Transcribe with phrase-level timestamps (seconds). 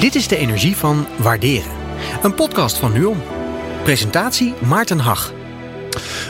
[0.00, 1.70] Dit is de energie van waarderen.
[2.22, 3.22] Een podcast van NUON.
[3.82, 5.32] Presentatie Maarten Hag.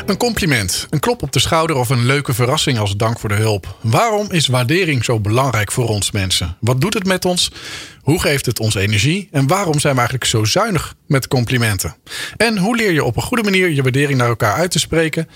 [0.07, 3.35] Een compliment, een klop op de schouder of een leuke verrassing als dank voor de
[3.35, 3.79] hulp.
[3.81, 6.57] Waarom is waardering zo belangrijk voor ons mensen?
[6.61, 7.53] Wat doet het met ons?
[8.01, 9.29] Hoe geeft het ons energie?
[9.33, 11.97] En waarom zijn we eigenlijk zo zuinig met complimenten?
[12.37, 15.29] En hoe leer je op een goede manier je waardering naar elkaar uit te spreken?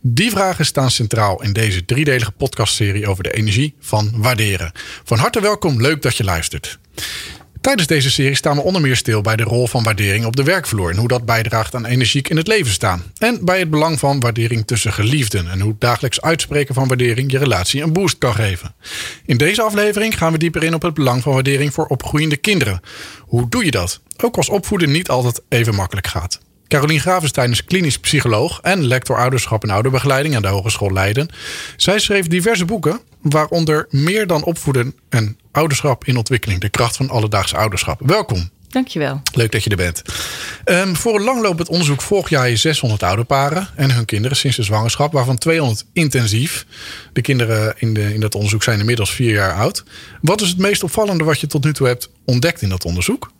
[0.00, 4.72] Die vragen staan centraal in deze driedelige podcastserie over de energie van waarderen.
[5.04, 6.78] Van harte welkom, leuk dat je luistert.
[7.62, 10.42] Tijdens deze serie staan we onder meer stil bij de rol van waardering op de
[10.42, 13.02] werkvloer en hoe dat bijdraagt aan energiek in het leven staan.
[13.18, 17.38] En bij het belang van waardering tussen geliefden en hoe dagelijks uitspreken van waardering je
[17.38, 18.74] relatie een boost kan geven.
[19.26, 22.80] In deze aflevering gaan we dieper in op het belang van waardering voor opgroeiende kinderen.
[23.20, 24.00] Hoe doe je dat?
[24.16, 26.40] Ook als opvoeden niet altijd even makkelijk gaat.
[26.72, 31.28] Carolien Gravenstein is klinisch psycholoog en lector ouderschap en ouderbegeleiding aan de Hogeschool Leiden.
[31.76, 36.60] Zij schreef diverse boeken, waaronder Meer dan opvoeden en ouderschap in ontwikkeling.
[36.60, 38.00] De kracht van alledaags ouderschap.
[38.04, 38.50] Welkom.
[38.68, 39.22] Dankjewel.
[39.34, 40.02] Leuk dat je er bent.
[40.64, 45.12] Um, voor een langlopend onderzoek volg jij 600 ouderparen en hun kinderen sinds de zwangerschap,
[45.12, 46.66] waarvan 200 intensief.
[47.12, 49.84] De kinderen in, de, in dat onderzoek zijn inmiddels vier jaar oud.
[50.20, 53.30] Wat is het meest opvallende wat je tot nu toe hebt ontdekt in dat onderzoek?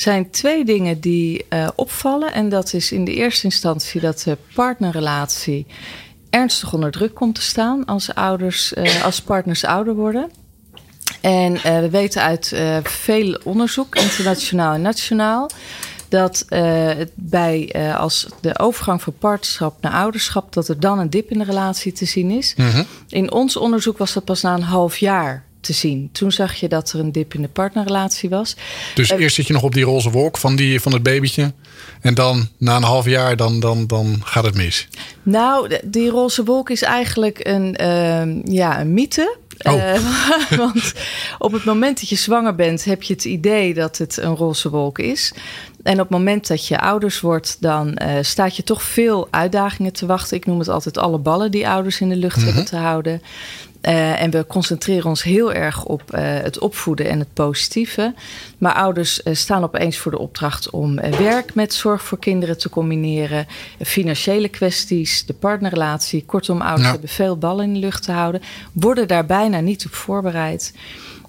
[0.00, 2.32] Zijn twee dingen die uh, opvallen.
[2.32, 5.66] En dat is in de eerste instantie dat de partnerrelatie
[6.30, 10.30] ernstig onder druk komt te staan als ouders, uh, als partners ouder worden.
[11.20, 15.50] En uh, we weten uit veel onderzoek, internationaal en nationaal,
[16.08, 16.44] dat
[17.14, 21.44] bij als de overgang van partnerschap naar ouderschap, dat er dan een dip in de
[21.44, 22.54] relatie te zien is.
[22.56, 22.86] -hmm.
[23.08, 26.08] In ons onderzoek was dat pas na een half jaar te zien.
[26.12, 28.56] Toen zag je dat er een dip in de partnerrelatie was.
[28.94, 31.52] Dus eerst zit je nog op die roze wolk van, die, van het babytje.
[32.00, 34.88] En dan na een half jaar, dan, dan, dan gaat het mis.
[35.22, 39.36] Nou, die roze wolk is eigenlijk een, uh, ja, een mythe.
[39.62, 39.74] Oh.
[39.74, 40.92] Uh, want
[41.38, 44.70] op het moment dat je zwanger bent, heb je het idee dat het een roze
[44.70, 45.32] wolk is.
[45.82, 49.92] En op het moment dat je ouders wordt, dan uh, staat je toch veel uitdagingen
[49.92, 50.36] te wachten.
[50.36, 52.52] Ik noem het altijd alle ballen die ouders in de lucht mm -hmm.
[52.52, 53.22] hebben te houden.
[53.82, 58.14] Uh, en we concentreren ons heel erg op uh, het opvoeden en het positieve.
[58.58, 62.68] Maar ouders uh, staan opeens voor de opdracht om werk met zorg voor kinderen te
[62.68, 63.46] combineren.
[63.80, 66.24] Financiële kwesties, de partnerrelatie.
[66.26, 66.90] Kortom, ouders ja.
[66.90, 68.42] hebben veel ballen in de lucht te houden.
[68.72, 70.72] Worden daar bijna niet op voorbereid.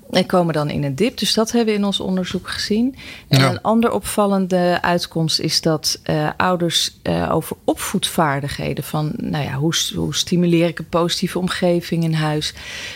[0.10, 1.18] En komen dan in een dip.
[1.18, 2.96] Dus dat hebben we in ons onderzoek gezien.
[3.28, 3.50] En ja.
[3.50, 9.74] een ander opvallende uitkomst is dat uh, ouders uh, over opvoedvaardigheden van, nou ja, hoe,
[9.96, 12.54] hoe stimuleer ik een positieve omgeving in huis,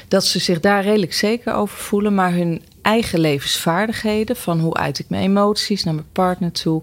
[0.07, 4.35] dat ze zich daar redelijk zeker over voelen, maar hun eigen levensvaardigheden.
[4.35, 6.81] Van hoe uit ik mijn emoties naar mijn partner toe.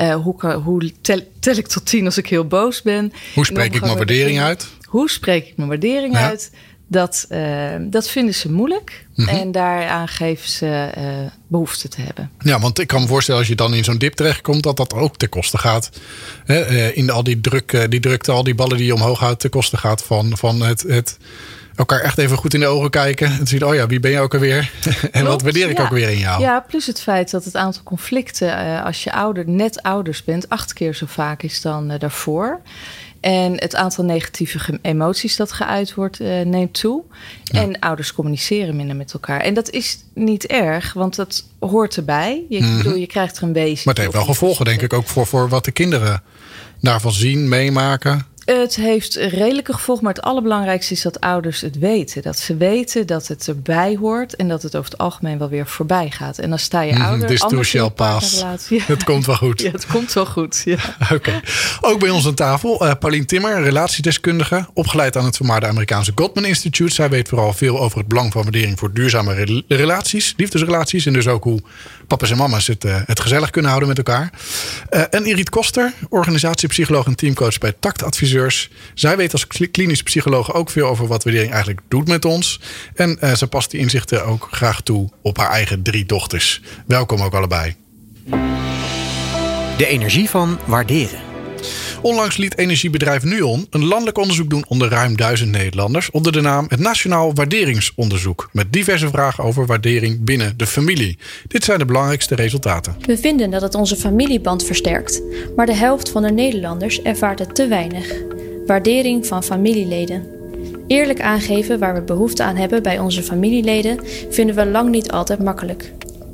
[0.00, 3.12] Uh, hoe, hoe tel, tel, ik tot tien als ik heel boos ben.
[3.34, 4.68] Hoe spreek ik mijn waardering uit?
[4.84, 6.28] Hoe spreek ik mijn waardering ja.
[6.28, 6.50] uit?
[6.86, 9.06] Dat, uh, dat vinden ze moeilijk.
[9.14, 9.38] Mm -hmm.
[9.38, 11.04] En daaraan geven ze uh,
[11.46, 12.30] behoefte te hebben.
[12.38, 14.94] Ja, want ik kan me voorstellen als je dan in zo'n dip terechtkomt, dat dat
[14.94, 15.90] ook ten koste gaat.
[16.44, 19.40] Hè, uh, in al die, druk, die drukte, al die ballen die je omhoog houdt,
[19.40, 21.18] ten koste gaat van, van het, het
[21.76, 23.26] elkaar echt even goed in de ogen kijken.
[23.26, 24.58] En zien, oh ja, wie ben je ook alweer?
[24.84, 25.84] en Klopt, wat waardeer ik ja.
[25.84, 26.40] ook weer in jou?
[26.40, 30.72] Ja, plus het feit dat het aantal conflicten als je ouder, net ouders bent, acht
[30.72, 32.60] keer zo vaak is dan daarvoor.
[33.24, 37.02] En het aantal negatieve emoties dat geuit wordt, uh, neemt toe.
[37.44, 37.60] Ja.
[37.60, 39.40] En ouders communiceren minder met elkaar.
[39.40, 42.44] En dat is niet erg, want dat hoort erbij.
[42.48, 42.76] Je, mm -hmm.
[42.76, 43.82] bedoel, je krijgt er een beetje.
[43.84, 46.22] Maar het heeft wel gevolgen, denk ik, ook voor, voor wat de kinderen
[46.80, 48.26] daarvan zien, meemaken.
[48.44, 52.22] Het heeft redelijke gevolgen, maar het allerbelangrijkste is dat ouders het weten.
[52.22, 55.66] Dat ze weten dat het erbij hoort en dat het over het algemeen wel weer
[55.66, 56.38] voorbij gaat.
[56.38, 57.28] En dan sta je ouder.
[57.28, 58.38] This too shall pass.
[58.68, 58.82] Ja.
[58.94, 59.60] Het komt wel goed.
[59.60, 60.62] Ja, het komt wel goed.
[60.64, 60.74] Ja.
[61.02, 61.14] Oké.
[61.14, 61.40] Okay.
[61.80, 66.44] Ook bij ons aan tafel uh, Paulien Timmer, relatiedeskundige, opgeleid aan het vermaarde Amerikaanse Gottman
[66.44, 66.94] Institute.
[66.94, 71.12] Zij weet vooral veel over het belang van waardering voor duurzame re relaties, liefdesrelaties en
[71.12, 71.60] dus ook hoe
[72.06, 74.32] papa's en mama's het, uh, het gezellig kunnen houden met elkaar.
[74.90, 78.68] Uh, en Irit Koster, organisatiepsycholoog en teamcoach bij Tactadviseur.
[78.94, 82.60] Zij weet als klinisch psycholoog ook veel over wat waardering eigenlijk doet met ons.
[82.94, 86.60] En uh, ze past die inzichten ook graag toe op haar eigen drie dochters.
[86.86, 87.74] Welkom ook allebei.
[89.76, 91.33] De energie van waarderen.
[92.04, 96.66] Onlangs liet energiebedrijf Nuon een landelijk onderzoek doen onder ruim duizend Nederlanders onder de naam
[96.68, 98.48] het Nationaal Waarderingsonderzoek.
[98.52, 101.18] Met diverse vragen over waardering binnen de familie.
[101.48, 102.96] Dit zijn de belangrijkste resultaten.
[103.00, 105.22] We vinden dat het onze familieband versterkt,
[105.56, 108.12] maar de helft van de Nederlanders ervaart het te weinig.
[108.66, 110.26] Waardering van familieleden.
[110.86, 113.98] Eerlijk aangeven waar we behoefte aan hebben bij onze familieleden
[114.30, 115.92] vinden we lang niet altijd makkelijk.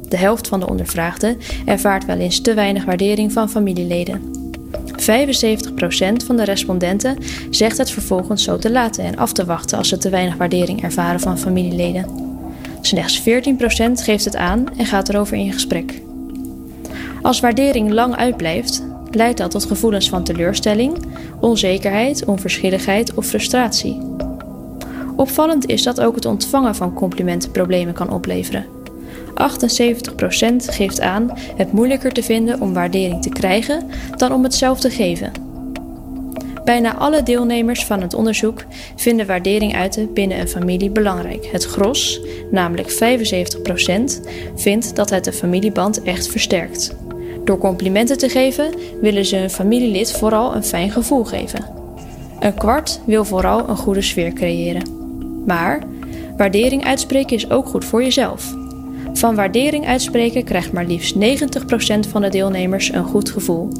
[0.09, 4.40] De helft van de ondervraagden ervaart wel eens te weinig waardering van familieleden.
[5.01, 7.17] 75% van de respondenten
[7.51, 10.83] zegt het vervolgens zo te laten en af te wachten als ze te weinig waardering
[10.83, 12.07] ervaren van familieleden.
[12.81, 13.23] Slechts 14%
[13.93, 16.01] geeft het aan en gaat erover in gesprek.
[17.23, 20.97] Als waardering lang uitblijft, leidt dat tot gevoelens van teleurstelling,
[21.41, 24.01] onzekerheid, onverschilligheid of frustratie.
[25.17, 28.80] Opvallend is dat ook het ontvangen van complimenten problemen kan opleveren.
[29.31, 29.35] 78%
[30.57, 34.91] geeft aan het moeilijker te vinden om waardering te krijgen dan om het zelf te
[34.91, 35.33] geven.
[36.65, 38.65] Bijna alle deelnemers van het onderzoek
[38.97, 41.49] vinden waardering uiten binnen een familie belangrijk.
[41.53, 42.97] Het gros, namelijk 75%,
[44.55, 46.97] vindt dat het de familieband echt versterkt.
[47.45, 51.65] Door complimenten te geven willen ze een familielid vooral een fijn gevoel geven.
[52.41, 54.83] Een kwart wil vooral een goede sfeer creëren.
[55.47, 55.83] Maar
[56.37, 58.60] waardering uitspreken is ook goed voor jezelf.
[59.13, 61.19] Van waardering uitspreken krijgt maar liefst 90%
[62.11, 63.73] van de deelnemers een goed gevoel.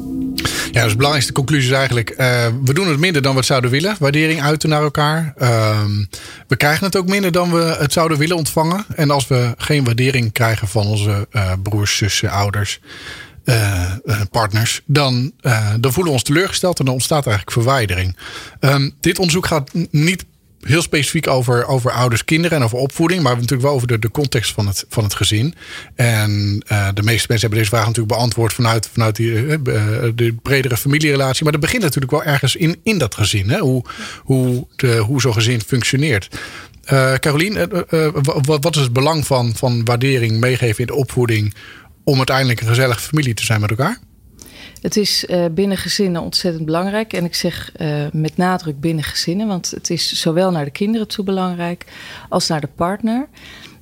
[0.71, 3.47] Ja, dus de belangrijkste conclusie is eigenlijk: uh, we doen het minder dan we het
[3.47, 3.95] zouden willen.
[3.99, 5.33] Waardering uiten naar elkaar.
[5.37, 5.83] Uh,
[6.47, 8.85] we krijgen het ook minder dan we het zouden willen ontvangen.
[8.95, 12.79] En als we geen waardering krijgen van onze uh, broers, zussen, ouders,
[13.45, 13.91] uh,
[14.31, 15.31] partners, dan,
[15.79, 18.17] dan voelen we ons teleurgesteld en dan ontstaat eigenlijk verwijdering.
[18.59, 20.25] Um, dit onderzoek gaat niet
[20.61, 24.11] heel specifiek over, over ouders, kinderen en over opvoeding, maar natuurlijk wel over de, de
[24.11, 25.55] context van het, van het gezin.
[25.95, 29.55] En uh, de meeste mensen hebben deze vraag natuurlijk beantwoord vanuit, vanuit die, uh,
[30.15, 31.43] de bredere familierelatie.
[31.43, 33.59] Maar dat begint natuurlijk wel ergens in, in dat gezin, hè?
[33.59, 33.83] Hoe,
[34.23, 36.39] hoe, de, hoe zo'n gezin functioneert.
[36.91, 37.69] Uh, Carolien,
[38.21, 41.53] wat, wat is het belang van, van waardering meegeven in de opvoeding
[42.03, 43.99] om uiteindelijk een gezellige familie te zijn met elkaar?
[44.81, 47.13] Het is uh, binnen gezinnen ontzettend belangrijk.
[47.13, 51.07] En ik zeg uh, met nadruk binnen gezinnen, want het is zowel naar de kinderen
[51.07, 51.85] toe belangrijk
[52.29, 53.27] als naar de partner.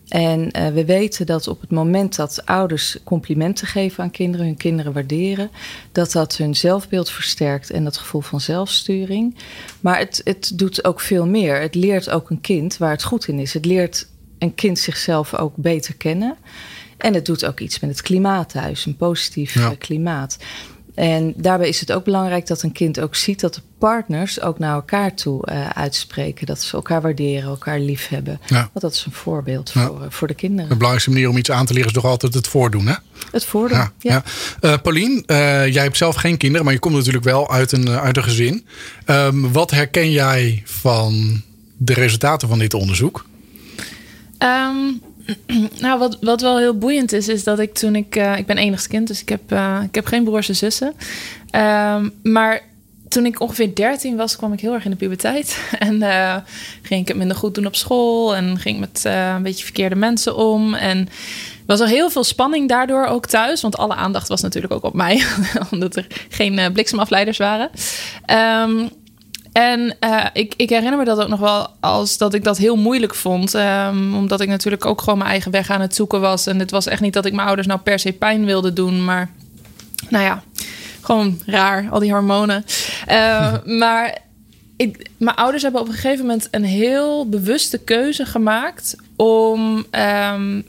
[0.08, 4.58] En uh, we weten dat op het moment dat ouders complimenten geven aan kinderen, hun
[4.58, 5.52] kinderen waarderen,
[5.92, 9.36] dat dat hun zelfbeeld versterkt en dat gevoel van zelfsturing.
[9.80, 11.62] Maar het, het doet ook veel meer.
[11.62, 13.54] Het leert ook een kind waar het goed in is.
[13.54, 14.08] Het leert
[14.40, 16.38] een kind zichzelf ook beter kennen.
[16.98, 19.76] En het doet ook iets met het klimaat thuis, een positief ja.
[19.78, 20.38] klimaat.
[20.96, 24.60] En daarbij is het ook belangrijk dat een kind ook ziet dat de partners ook
[24.60, 26.46] naar elkaar toe uh, uitspreken.
[26.46, 28.40] Dat ze elkaar waarderen, elkaar lief hebben.
[28.46, 28.56] Ja.
[28.56, 29.86] Want dat is een voorbeeld ja.
[29.88, 30.70] voor, uh, voor de kinderen.
[30.70, 32.96] De belangrijkste manier om iets aan te leren is toch altijd het voordoen, hè?
[33.32, 33.92] Het voordoen, ja.
[34.00, 34.24] ja.
[34.62, 38.18] Uh, Paulien, jij hebt zelf geen kinderen, maar je komt natuurlijk wel uit een, uit
[38.18, 38.66] een gezin.
[39.06, 41.42] Um, wat herken jij van
[41.78, 43.26] de resultaten van dit onderzoek?
[44.40, 45.02] Um,
[45.80, 48.16] nou, wat, wat wel heel boeiend is, is dat ik toen ik...
[48.16, 50.94] Uh, ik ben enigst kind, dus ik heb, uh, ik heb geen broers en zussen.
[51.56, 52.62] Um, maar
[53.08, 55.60] toen ik ongeveer 13 was, kwam ik heel erg in de puberteit.
[55.80, 56.36] En uh,
[56.82, 58.36] ging ik het minder goed doen op school.
[58.36, 60.74] En ging met een beetje verkeerde mensen om.
[60.74, 61.10] En
[61.66, 63.62] was er heel veel spanning daardoor ook thuis.
[63.62, 65.24] Want alle aandacht was natuurlijk ook op mij.
[65.72, 67.70] omdat er geen bliksemafleiders waren.
[68.68, 68.90] Um,
[69.60, 72.76] en uh, ik, ik, herinner me dat ook nog wel als dat ik dat heel
[72.76, 73.54] moeilijk vond.
[73.54, 76.48] Um, omdat ik natuurlijk ook gewoon mijn eigen weg aan het zoeken was.
[76.48, 79.06] En het was echt niet dat ik mijn ouders nou per se pijn wilde doen.
[79.06, 79.30] Maar
[80.10, 80.44] nou ja,
[81.02, 82.66] gewoon raar, al die hormonen.
[83.10, 84.18] Uh, maar
[84.78, 89.86] ik, mijn ouders hebben op een gegeven moment een heel bewuste keuze gemaakt om.
[89.92, 90.66] Um,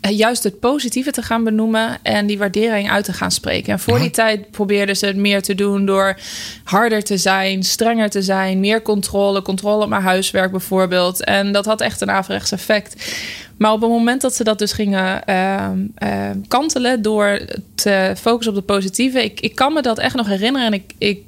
[0.00, 3.72] juist het positieve te gaan benoemen en die waardering uit te gaan spreken.
[3.72, 4.02] En voor ja.
[4.02, 6.16] die tijd probeerden ze het meer te doen door
[6.64, 11.24] harder te zijn, strenger te zijn, meer controle, controle op mijn huiswerk bijvoorbeeld.
[11.24, 13.12] En dat had echt een averechts effect.
[13.56, 15.68] Maar op het moment dat ze dat dus gingen uh,
[16.02, 17.40] uh, kantelen door
[17.74, 20.92] te focussen op de positieve, ik, ik kan me dat echt nog herinneren en ik.
[20.98, 21.24] ik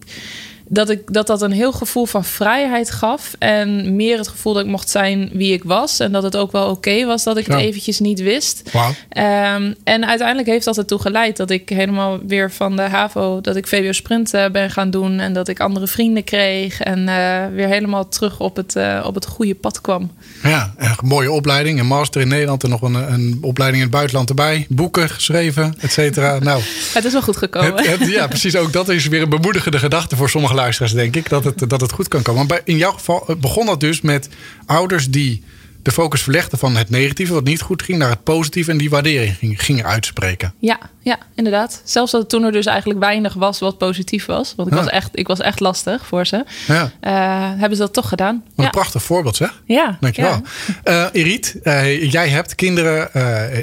[0.73, 3.35] dat, ik, dat dat een heel gevoel van vrijheid gaf.
[3.39, 6.01] En meer het gevoel dat ik mocht zijn wie ik was.
[6.01, 8.71] En dat het ook wel oké okay was dat ik het eventjes niet wist.
[8.73, 8.85] Wow.
[8.85, 13.41] Um, en uiteindelijk heeft dat ertoe geleid dat ik helemaal weer van de HAVO...
[13.41, 15.21] dat ik VWO Sprint uh, ben gaan doen.
[15.21, 16.81] En dat ik andere vrienden kreeg.
[16.81, 20.11] En uh, weer helemaal terug op het, uh, op het goede pad kwam.
[20.43, 21.81] Ja, een mooie opleiding.
[21.81, 24.67] Een master in Nederland en nog een, een opleiding in het buitenland erbij.
[24.69, 26.39] Boeken geschreven, et cetera.
[26.39, 26.63] Nou,
[26.95, 27.77] het is wel goed gekomen.
[27.77, 28.57] Het, het, ja, precies.
[28.57, 30.59] Ook dat is weer een bemoedigende gedachte voor sommige
[30.93, 31.29] denk ik.
[31.29, 32.47] Dat het, dat het goed kan komen.
[32.47, 34.29] Maar in jouw geval begon dat dus met
[34.67, 35.43] ouders die
[35.83, 38.91] de focus verlegden van het negatieve, wat niet goed ging, naar het positieve en die
[38.91, 40.55] waardering ging, gingen uitspreken.
[40.59, 41.83] Ja, ja, inderdaad.
[41.85, 44.53] Zelfs dat toen er dus eigenlijk weinig was wat positief was.
[44.57, 44.81] Want ik, ja.
[44.83, 46.45] was, echt, ik was echt lastig voor ze.
[46.67, 46.83] Ja.
[46.83, 48.45] Uh, hebben ze dat toch gedaan.
[48.55, 49.63] Wat een prachtig voorbeeld zeg.
[49.65, 49.97] Ja.
[50.01, 50.43] Dankjewel.
[50.85, 51.11] Ja.
[51.13, 53.11] Uh, Irit, uh, jij hebt kinderen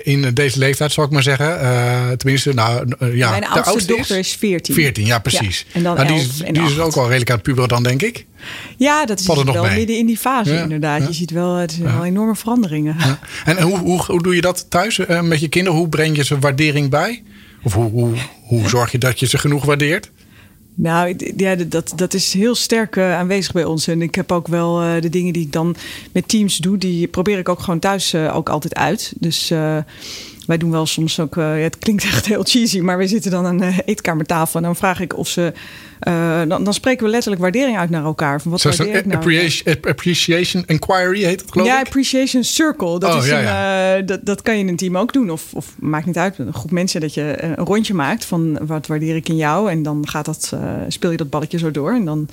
[0.04, 2.18] in deze leeftijd, zal ik maar zeggen.
[2.18, 3.30] tenminste, nou ja.
[3.30, 4.76] Mijn oudste, oudste dochter is 14.
[4.76, 5.66] 14, ja precies.
[5.74, 7.70] En dan nou, die 11 is, en die is ook al redelijk aan het puberen
[7.70, 8.26] dan, denk ik.
[8.78, 9.78] Ja, dat is wel mee?
[9.78, 10.62] midden in die fase Ja.
[10.62, 11.02] inderdaad.
[11.02, 11.08] Ja.
[11.08, 12.96] Je ziet wel, het zijn wel enorme veranderingen.
[13.00, 13.20] Ja.
[13.46, 15.80] En hoe, hoe, hoe doe je dat thuis uh, met je kinderen?
[15.80, 17.24] Hoe breng je ze waardering bij?
[17.68, 20.12] Of hoe, hoe, zorg je dat je ze genoeg waardeert?
[20.76, 23.88] Nou, ja, dat, dat is heel sterk aanwezig bij ons.
[23.88, 25.76] En ik heb ook wel de dingen die ik dan
[26.12, 29.14] met teams doe, die probeer ik ook gewoon thuis ook altijd uit.
[29.20, 29.48] Dus
[30.46, 33.62] wij doen wel soms ook, het klinkt echt heel cheesy, maar we zitten dan aan
[33.62, 35.54] een eetkamertafel en dan vraag ik of ze,
[36.02, 38.42] uh, dan, dan, spreken we letterlijk waardering uit naar elkaar.
[38.42, 39.18] Van wat so waardeer ik nou?
[39.18, 41.80] Appreciation, appreciation Inquiry heet het geloof ja, ik?
[41.80, 43.00] Ja, Appreciation Circle.
[43.00, 43.98] Dat, oh, is ja, een, ja.
[43.98, 45.30] Uh, dat, dat kan je in een team ook doen.
[45.30, 48.88] Of, of maakt niet uit, een groep mensen dat je een rondje maakt van wat
[48.88, 49.72] waardeer ik in jou.
[49.72, 50.54] En dan gaat dat,
[50.88, 52.30] speel je dat balletje zo door en dan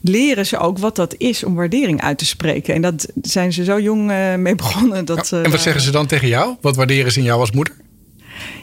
[0.00, 2.74] leren ze ook wat dat is om waardering uit te spreken.
[2.74, 5.04] En dat zijn ze zo jong mee begonnen.
[5.04, 6.56] Dat, en wat zeggen ze dan tegen jou?
[6.60, 7.74] Wat waarderen ze in jou als moeder?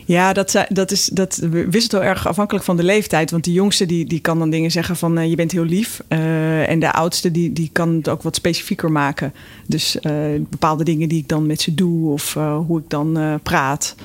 [0.08, 3.32] Ja, dat, dat, is, dat wisselt heel erg afhankelijk van de leeftijd.
[3.32, 6.02] Want de jongste die, die kan dan dingen zeggen van uh, je bent heel lief.
[6.10, 9.34] Uh, en de oudste die, die kan het ook wat specifieker maken.
[9.66, 10.14] Dus uh,
[10.50, 12.34] bepaalde dingen die ik dan met ze doe of
[12.68, 13.96] hoe ik dan praat.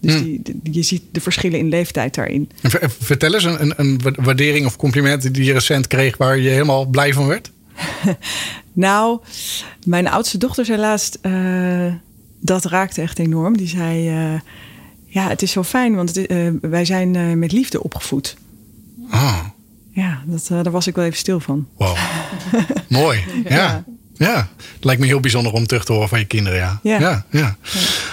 [0.00, 0.22] Dus hmm.
[0.42, 2.50] die, je ziet de verschillen in leeftijd daarin.
[3.00, 7.12] vertel eens een, een, waardering of compliment die je recent kreeg waar je helemaal blij
[7.12, 7.50] van werd.
[8.72, 9.20] nou,
[9.84, 11.94] mijn oudste dochter zei laatst, uh,
[12.40, 13.56] dat raakte echt enorm.
[13.56, 14.10] Die zei,
[15.12, 18.36] ja, het is zo fijn, want het, uh, wij zijn met liefde opgevoed.
[19.10, 19.44] Ah.
[19.90, 21.68] Ja, dat, daar was ik wel even stil van.
[21.76, 21.96] Wow.
[22.88, 23.24] Mooi.
[23.48, 23.84] ja.
[24.20, 26.58] Ja, het lijkt me heel bijzonder om terug te horen van je kinderen.
[26.58, 26.98] Ja, ja.
[26.98, 27.56] ja, ja.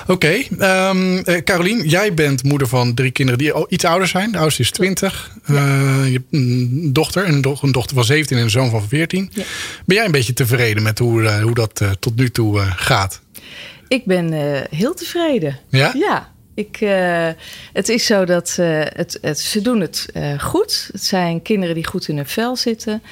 [0.08, 0.48] Oké, okay.
[0.90, 4.32] um, ehm, Carolien, jij bent moeder van drie kinderen die iets ouder zijn.
[4.32, 5.32] De oudste is 20.
[5.50, 5.58] Uh,
[6.06, 9.30] je hebt een dochter, een, do een, dochter van 17 en een zoon van 14.
[9.34, 9.44] Ja.
[9.86, 13.22] Ben jij een beetje tevreden met hoe, uh, hoe dat uh, tot nu toe gaat?
[13.88, 14.34] Ik ben
[14.70, 15.60] heel tevreden.
[15.70, 15.94] Ja?
[15.96, 16.32] Ja.
[16.58, 17.28] Ik, uh,
[17.74, 20.90] het is zo dat uh, het, het, ze doen het uh, goed.
[20.92, 23.04] Het zijn kinderen die goed in hun vel zitten.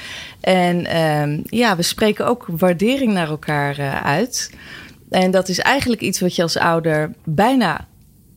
[0.42, 4.52] En ehm, ja, we spreken ook waardering naar elkaar uit.
[5.10, 7.88] En dat is eigenlijk iets wat je als ouder bijna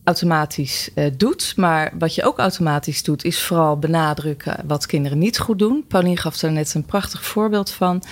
[0.09, 1.53] automatisch uh, doet.
[1.57, 5.85] Maar wat je ook automatisch doet, is vooral benadrukken wat kinderen niet goed doen.
[5.89, 8.03] Paulien gaf daar net een prachtig voorbeeld van.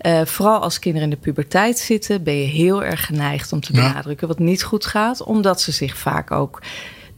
[0.00, 3.72] Uh, vooral als kinderen in de puberteit zitten, ben je heel erg geneigd om te
[3.72, 6.60] benadrukken wat niet goed gaat, omdat ze zich vaak ook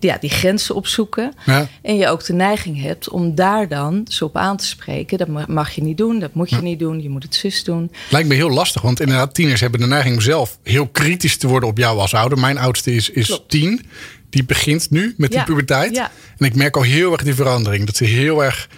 [0.01, 1.33] ja, die grenzen opzoeken.
[1.47, 1.69] Ja.
[1.83, 5.19] En je ook de neiging hebt om daar dan ze op aan te spreken.
[5.19, 7.91] Dat mag je niet doen, dat moet je niet doen, je moet het zus doen.
[8.11, 11.69] Lijkt me heel lastig, want inderdaad, tieners hebben de neiging zelf heel kritisch te worden
[11.69, 12.39] op jou als ouder.
[12.39, 13.87] Mijn oudste is, is tien
[14.31, 15.97] die begint nu met die puberteit.
[16.39, 17.87] En ik merk al heel erg die verandering.
[17.87, 18.69] Dat ze heel erg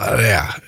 [0.00, 0.58] uh, ja,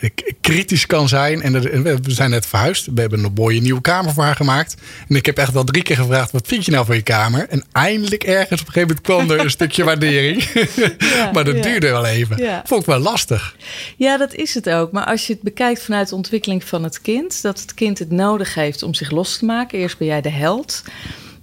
[0.40, 1.42] kritisch kan zijn.
[1.42, 2.86] En we zijn net verhuisd.
[2.94, 4.76] We hebben een mooie nieuwe kamer voor haar gemaakt.
[5.08, 7.48] En ik heb echt wel drie keer gevraagd: wat vind je nou van je kamer?
[7.48, 10.46] En eindelijk ergens op een gegeven moment kwam er een stukje waardering.
[10.98, 12.62] Ja, maar dat duurde wel even.
[12.64, 13.56] Vond ik wel lastig.
[13.96, 14.92] Ja, dat is het ook.
[14.92, 18.10] Maar als je het bekijkt vanuit de ontwikkeling van het kind, dat het kind het
[18.10, 19.78] nodig heeft om zich los te maken.
[19.78, 20.82] Eerst ben jij de held.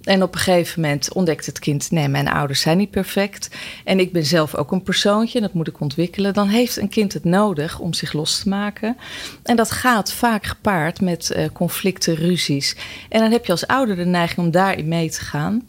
[0.06, 3.50] En op een gegeven moment ontdekt het kind: nee, mijn ouders zijn niet perfect.
[3.84, 6.34] En ik ben zelf ook een persoontje, dat moet ik ontwikkelen.
[6.34, 8.96] Dan heeft een kind het nodig om zich los te maken.
[9.42, 12.76] En dat gaat vaak gepaard met uh, conflicten, ruzies.
[13.08, 15.66] En dan heb je als ouder de neiging om daarin mee te gaan.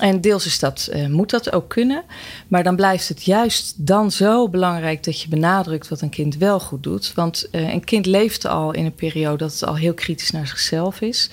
[0.00, 2.02] En deels is dat, uh, moet dat ook kunnen.
[2.48, 6.60] Maar dan blijft het juist dan zo belangrijk dat je benadrukt wat een kind wel
[6.60, 7.12] goed doet.
[7.14, 10.46] Want uh, een kind leeft al in een periode dat het al heel kritisch naar
[10.46, 11.30] zichzelf is.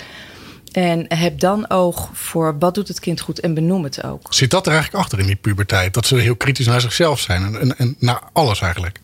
[0.77, 4.34] En heb dan oog voor wat doet het kind goed en benoem het ook.
[4.34, 5.93] Zit dat er eigenlijk achter in die puberteit?
[5.93, 9.00] Dat ze heel kritisch naar zichzelf zijn en, en, en naar alles eigenlijk?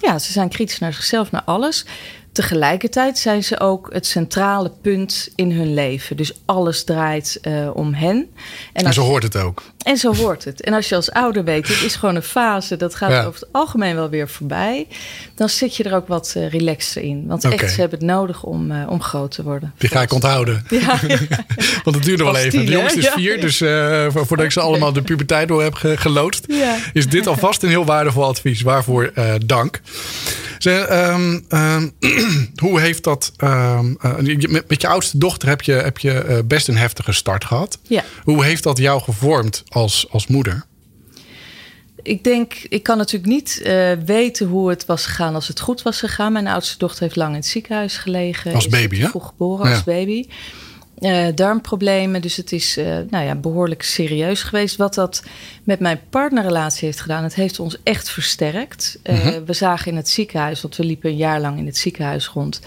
[0.00, 1.84] Ja, ze zijn kritisch naar zichzelf, naar alles.
[2.32, 6.16] Tegelijkertijd zijn ze ook het centrale punt in hun leven.
[6.16, 8.30] Dus alles draait uh, om hen.
[8.72, 9.62] En, en zo hoort het ook.
[9.82, 10.60] En zo hoort het.
[10.60, 13.24] En als je als ouder weet, het is gewoon een fase, dat gaat ja.
[13.24, 14.86] over het algemeen wel weer voorbij.
[15.34, 17.26] Dan zit je er ook wat uh, relaxter in.
[17.26, 17.58] Want okay.
[17.58, 19.72] echt, ze hebben het nodig om, uh, om groot te worden.
[19.78, 20.64] Die ga ik onthouden.
[20.68, 21.18] Ja, ja.
[21.84, 22.66] Want het duurde wel even.
[22.66, 23.56] De jongste is vier, dus
[24.26, 26.46] voordat ik ze allemaal de puberteit door heb ge geloodst,
[26.92, 28.62] is dit alvast een heel waardevol advies.
[28.62, 29.12] Waarvoor
[29.46, 29.80] dank.
[30.58, 31.92] Ze, um, um,
[32.64, 33.32] hoe heeft dat.
[33.38, 37.44] Um, uh, met, met, je oudste dochter heb je, heb je best een heftige start
[37.44, 37.78] gehad.
[37.82, 38.04] Ja.
[38.22, 40.68] Hoe heeft dat jou gevormd als, als moeder?
[42.02, 45.82] Ik denk, ik kan natuurlijk niet uh, weten hoe het was gegaan als het goed
[45.82, 46.32] was gegaan.
[46.32, 48.54] Mijn oudste dochter heeft lang in het ziekenhuis gelegen.
[48.54, 49.08] Als baby, hè?
[49.08, 49.74] Vroeg geboren ja.
[49.74, 50.26] als baby.
[50.98, 52.22] Uh, darmproblemen.
[52.22, 54.76] Dus het is uh, nou ja, behoorlijk serieus geweest.
[54.76, 55.22] Wat dat
[55.64, 58.98] met mijn partnerrelatie heeft gedaan, het heeft ons echt versterkt.
[59.04, 59.44] Uh, mm -hmm.
[59.44, 62.60] We zagen in het ziekenhuis, want we liepen een jaar lang in het ziekenhuis rond,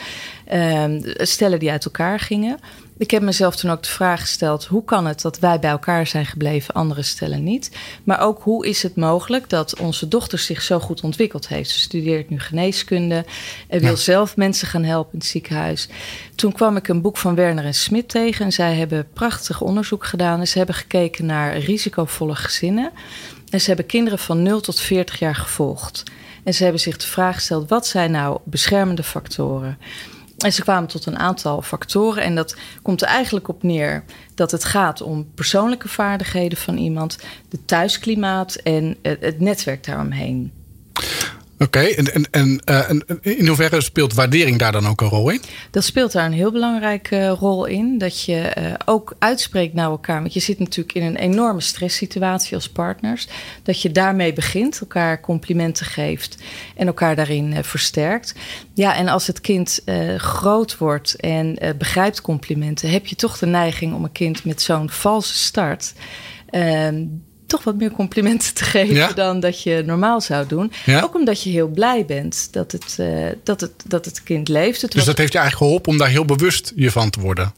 [1.18, 2.60] stellen die uit elkaar gingen.
[3.04, 6.08] Ik heb mezelf toen ook de vraag gesteld: hoe kan het dat wij bij elkaar
[6.08, 7.72] zijn gebleven, andere stellen niet?
[8.04, 11.70] Maar ook hoe is het mogelijk dat onze dochter zich zo goed ontwikkeld heeft?
[11.70, 13.26] Ze studeert nu geneeskunde
[13.68, 13.96] en wil ja.
[13.96, 15.88] zelf mensen gaan helpen in het ziekenhuis.
[16.36, 20.06] Toen kwam ik een boek van Werner en Smit tegen en zij hebben prachtig onderzoek
[20.06, 20.40] gedaan.
[20.40, 22.92] En ze hebben gekeken naar risicovolle gezinnen.
[23.50, 26.04] En ze hebben kinderen van 0 tot 40 jaar gevolgd.
[26.44, 29.78] En ze hebben zich de vraag gesteld: wat zijn nou beschermende factoren?
[30.44, 32.24] En ze kwamen tot een aantal factoren.
[32.24, 34.04] En dat komt er eigenlijk op neer
[34.36, 37.18] dat het gaat om persoonlijke vaardigheden van iemand,
[37.50, 40.52] de thuisklimaat en het netwerk daaromheen.
[41.64, 45.42] Oké, en, en, en, uh, in hoeverre speelt waardering daar dan ook een rol in?
[45.72, 47.98] Dat speelt daar een heel belangrijke rol in.
[47.98, 50.22] Dat je uh, ook uitspreekt naar elkaar.
[50.22, 53.28] Want je zit natuurlijk in een enorme stresssituatie als partners.
[53.64, 56.38] Dat je daarmee begint, elkaar complimenten geeft
[56.76, 58.36] en elkaar daarin versterkt.
[58.74, 59.84] Ja, en als het kind
[60.18, 64.90] groot wordt en begrijpt complimenten, heb je toch de neiging om een kind met zo'n
[64.90, 65.94] valse start
[66.50, 67.06] ehm,
[67.54, 70.72] toch wat meer complimenten te geven dan dat je normaal zou doen.
[71.04, 74.82] Ook omdat je heel blij bent dat het, uh, dat het, dat het kind leeft.
[74.82, 77.54] Het dus dat heeft je eigenlijk geholpen om daar heel bewust je van te worden?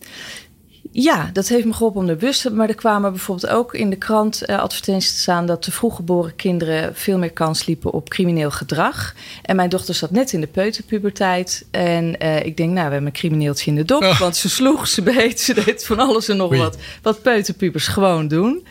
[0.91, 3.95] Ja, dat heeft me geholpen om er bewust Maar er kwamen bijvoorbeeld ook in de
[3.95, 8.51] krant uh, advertenties te staan dat de vroeggeboren kinderen veel meer kans liepen op crimineel
[8.51, 9.15] gedrag.
[9.41, 11.65] En mijn dochter zat net in de peuterpuberteit.
[11.71, 14.03] En uh, ik denk, nou, we hebben een crimineeltje in de dop.
[14.03, 14.19] Oh.
[14.19, 16.77] Want ze sloeg, ze beet, ze deed van alles en nog wat.
[17.01, 18.65] Wat peuterpubers gewoon doen.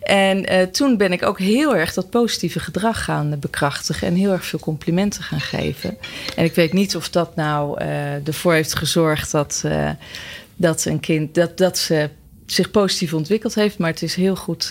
[0.00, 4.32] En uh, toen ben ik ook heel erg dat positieve gedrag gaan bekrachtigen en heel
[4.32, 5.96] erg veel complimenten gaan geven.
[6.36, 9.90] En ik weet niet of dat nou uh, ervoor heeft gezorgd dat, uh,
[10.56, 12.10] dat een kind dat, dat ze
[12.46, 14.70] zich positief ontwikkeld heeft, maar het is heel goed.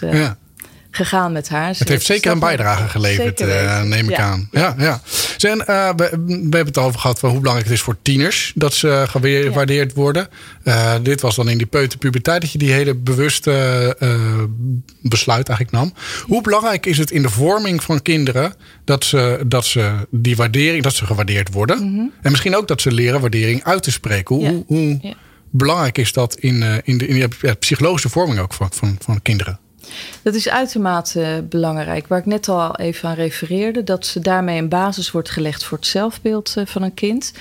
[0.91, 1.75] Gegaan met haar.
[1.77, 4.47] het heeft zeker een bijdrage geleverd, uh, neem ik aan.
[4.51, 5.01] Ja, ja.
[5.37, 8.51] Zijn, uh, we, we, hebben het over gehad van hoe belangrijk het is voor tieners
[8.55, 10.27] dat ze gewaardeerd worden.
[10.63, 13.47] Uh, dit was dan in die peuterpuberteit dat je die hele bewuste
[15.01, 15.93] besluit eigenlijk nam.
[16.21, 18.53] Hoe belangrijk is het in de vorming van kinderen
[18.83, 21.77] dat ze, dat ze die waardering, dat ze gewaardeerd worden?
[21.77, 22.11] Mm -hmm.
[22.21, 24.35] En misschien ook dat ze leren waardering uit te spreken.
[24.35, 25.15] Hoe, hoe, hoe
[25.49, 29.59] belangrijk is dat in, in, de, in de psychologische vorming ook van, van, van kinderen?
[30.21, 32.07] Dat is uitermate belangrijk.
[32.07, 35.77] Waar ik net al even aan refereerde, dat ze daarmee een basis wordt gelegd voor
[35.77, 37.33] het zelfbeeld eh, van een kind.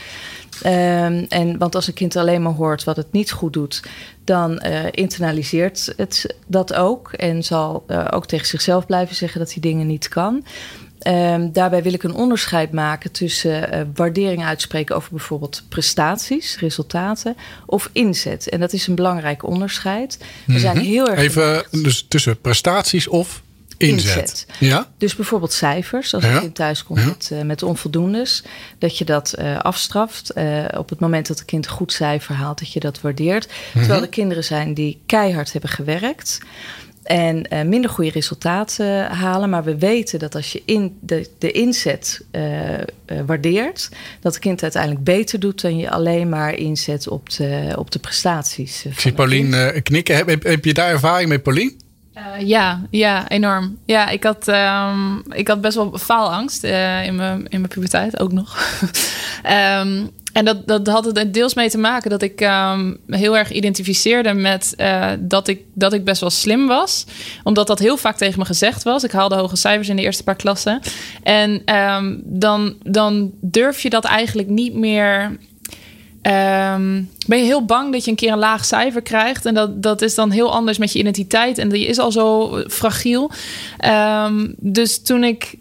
[0.67, 3.83] Um, en, want als een kind alleen maar hoort wat het niet goed doet,
[4.25, 7.13] dan uh, internaliseert het dat ook.
[7.13, 10.45] En zal uh, ook tegen zichzelf blijven zeggen dat hij dingen niet kan.
[11.07, 17.37] Um, daarbij wil ik een onderscheid maken tussen uh, waardering uitspreken over bijvoorbeeld prestaties, resultaten
[17.67, 18.49] of inzet.
[18.49, 20.19] En dat is een belangrijk onderscheid.
[20.45, 20.87] We mm zijn mhm.
[20.87, 21.19] heel erg.
[21.21, 23.43] Even dus tussen prestaties of
[23.77, 24.17] inzet.
[24.17, 24.47] inzet.
[24.59, 24.89] Ja?
[24.99, 26.15] Dus bijvoorbeeld cijfers.
[26.15, 26.35] Als ja.
[26.35, 27.07] een kind thuis komt ja.
[27.07, 28.43] met, uh, met onvoldoendes,
[28.79, 30.33] dat je dat uh, afstraft.
[30.77, 33.47] op het moment dat een kind een goed cijfer haalt, dat je dat waardeert.
[33.47, 33.81] Mm -hmm.
[33.81, 36.39] Terwijl er kinderen zijn die keihard hebben gewerkt
[37.09, 39.51] en uh, minder goede resultaten halen.
[39.51, 42.79] Maar we weten dat als je in de, de inzet uh, uh,
[43.27, 43.89] waardeert,
[44.21, 47.99] dat het kind uiteindelijk beter doet dan je alleen maar inzet op de, op de
[47.99, 48.85] prestaties.
[48.85, 50.17] Ik zie Paulien knikken.
[50.17, 51.81] Heb, heb, heb, je daar ervaring mee, Paulien?
[52.39, 53.79] ja, ja, enorm.
[53.85, 58.33] Ja, ik had, um, ik had best wel faalangst in, mijn, in mijn puberteit ook
[58.33, 58.81] nog.
[59.81, 63.53] um, En dat, dat had er deels mee te maken dat ik um, heel erg
[63.53, 67.05] identificeerde met uh, dat, ik, dat ik best wel slim was.
[67.43, 69.05] Omdat dat heel vaak tegen me gezegd was.
[69.05, 70.81] Ik haalde hoge cijfers in de eerste paar klassen.
[71.23, 75.23] En um, dan, dan durf je dat eigenlijk niet meer.
[76.23, 79.47] Um, ben je heel bang dat je een keer een laag cijfer krijgt.
[79.47, 81.59] En dat, dat is dan heel anders met je identiteit.
[81.59, 83.31] En die is al zo fragiel.
[84.57, 85.55] Dus toen ik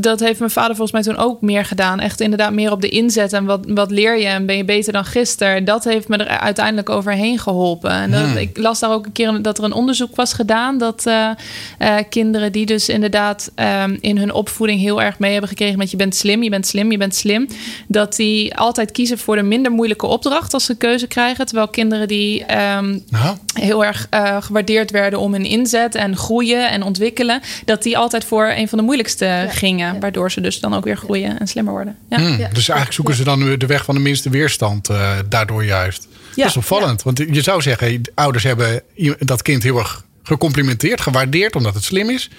[0.00, 2.00] dat heeft mijn vader volgens mij toen ook meer gedaan.
[2.00, 4.92] Echt inderdaad meer op de inzet en wat, wat leer je en ben je beter
[4.92, 5.64] dan gisteren.
[5.64, 7.90] Dat heeft me er uiteindelijk overheen geholpen.
[7.90, 8.36] En dat, hmm.
[8.36, 11.30] ik las daar ook een keer dat er een onderzoek was gedaan dat uh,
[11.78, 13.52] uh, kinderen die dus inderdaad
[13.82, 16.66] um, in hun opvoeding heel erg mee hebben gekregen met je bent slim, je bent
[16.66, 17.48] slim, je bent slim,
[17.88, 21.46] dat die altijd kiezen voor de minder moeilijke opdracht als ze keuze krijgen.
[21.46, 23.36] Terwijl kinderen die um, nou.
[23.52, 28.24] heel erg uh, gewaardeerd werden om hun inzet en groeien en ontwikkelen, dat die altijd
[28.24, 30.00] voor een van de moeilijkste ja gingen.
[30.00, 31.96] Waardoor ze dus dan ook weer groeien en slimmer worden.
[32.08, 32.16] Ja.
[32.16, 36.08] Hmm, dus eigenlijk zoeken ze dan de weg van de minste weerstand uh, daardoor juist.
[36.36, 37.02] Dat is opvallend.
[37.02, 38.82] Want je zou zeggen, ouders hebben
[39.18, 42.30] dat kind heel erg gecomplimenteerd, gewaardeerd omdat het slim is.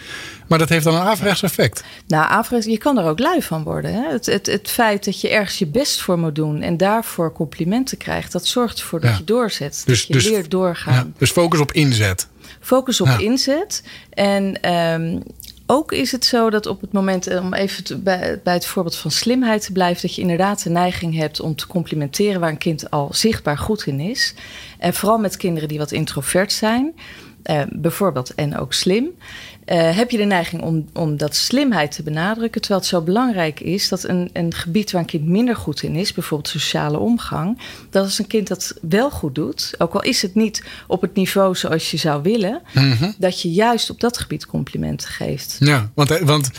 [0.48, 1.84] Maar dat heeft dan een averechts effect.
[2.08, 3.94] Nou, averechts, je kan er ook lui van worden.
[3.94, 4.12] Hè?
[4.12, 7.98] Het, het, het feit dat je ergens je best voor moet doen en daarvoor complimenten
[7.98, 9.84] krijgt, dat zorgt ervoor dat je doorzet.
[9.86, 10.94] Dus, dat je dus, leert doorgaan.
[10.94, 12.28] Ja, dus focus op inzet.
[12.60, 13.84] Focus op inzet.
[14.10, 15.24] En um,
[15.72, 19.12] ook is het zo dat op het moment, eh, om even bij, het voorbeeld van
[19.12, 22.92] slimheid te blijven, dat je inderdaad de neiging hebt om te complimenteren waar een kind
[22.92, 24.34] al zichtbaar goed in is.
[24.80, 26.94] En vooral met kinderen die wat introvert zijn.
[27.52, 29.10] Uh, bijvoorbeeld en ook slim.
[29.66, 32.62] Uh, heb je de neiging om, om dat slimheid te benadrukken.
[32.62, 35.96] Terwijl het zo belangrijk is dat een, een gebied waar een kind minder goed in
[35.96, 37.60] is, bijvoorbeeld sociale omgang,
[37.90, 41.16] dat als een kind dat wel goed doet, ook al is het niet op het
[41.16, 43.16] niveau zoals je zou willen, mm -hmm.
[43.18, 45.56] dat je juist op dat gebied complimenten geeft.
[45.60, 46.50] Ja, want, want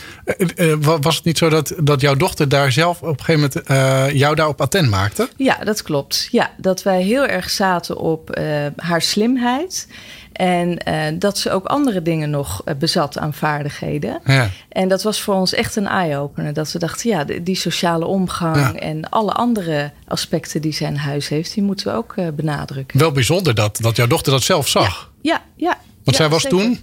[0.55, 4.17] uh, was het niet zo dat, dat jouw dochter daar zelf op een gegeven moment
[4.17, 5.29] jou daarop attent maakte?
[5.37, 6.27] Ja, dat klopt.
[6.31, 8.39] Ja, dat wij heel erg zaten op
[8.75, 9.87] haar slimheid.
[10.33, 14.19] En uh, dat ze ook andere dingen nog uh, bezat aan vaardigheden.
[14.25, 14.49] Ja.
[14.69, 16.53] En dat was voor ons echt een eye-opener.
[16.53, 18.73] Dat we dachten, ja, die, sociale omgang ja.
[18.73, 22.99] en alle andere aspecten die zij in huis heeft, die moeten we ook uh, benadrukken.
[22.99, 25.11] Wel bijzonder dat, dat jouw dochter dat zelf zag.
[25.21, 25.41] Ja, ja.
[25.55, 26.57] ja Want zij was zeker.
[26.57, 26.79] toen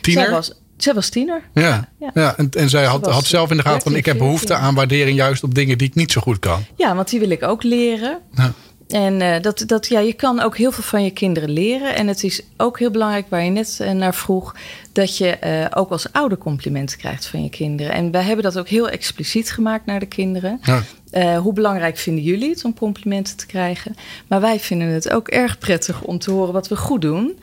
[0.00, 0.24] tiener?
[0.24, 1.42] Zij was, zij was tiener.
[1.54, 2.10] Ja, ja.
[2.14, 2.36] ja.
[2.36, 5.16] En, en zij had, had zelf in de gaten van ik heb behoefte aan waardering
[5.16, 6.64] juist op dingen die ik niet zo goed kan.
[6.76, 8.18] Ja, want die wil ik ook leren.
[8.34, 8.52] Ja.
[8.88, 11.94] En uh, dat, dat, ja, je kan ook heel veel van je kinderen leren.
[11.94, 14.54] En het is ook heel belangrijk, waar je net uh, naar vroeg,
[14.92, 17.92] dat je uh, ook als ouder complimenten krijgt van je kinderen.
[17.92, 20.60] En wij hebben dat ook heel expliciet gemaakt naar de kinderen.
[20.62, 21.36] Ja.
[21.38, 23.96] hoe belangrijk vinden jullie het om complimenten te krijgen?
[24.26, 27.38] Maar wij vinden het ook erg prettig om te horen wat we goed doen.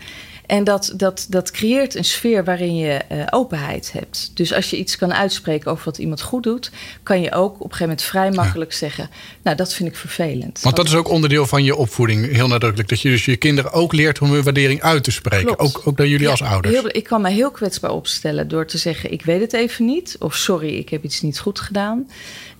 [0.46, 4.32] En dat, dat, dat creëert een sfeer waarin je uh, openheid hebt.
[4.34, 6.72] Dus als je iets kan uitspreken over wat iemand goed doet,
[7.04, 8.78] kan je ook op een gegeven moment vrij makkelijk ja.
[8.78, 9.10] zeggen:
[9.44, 10.60] Nou, dat vind ik vervelend.
[10.62, 12.90] Want dat is ook onderdeel van je opvoeding, heel nadrukkelijk.
[12.90, 15.60] Dat je dus je kinderen ook leert om hun waardering uit te spreken.
[15.60, 16.76] Ook, ook naar jullie ja, als ouders.
[16.76, 20.16] Heel, ik kan me heel kwetsbaar opstellen door te zeggen: Ik weet het even niet.
[20.20, 22.08] Of sorry, ik heb iets niet goed gedaan.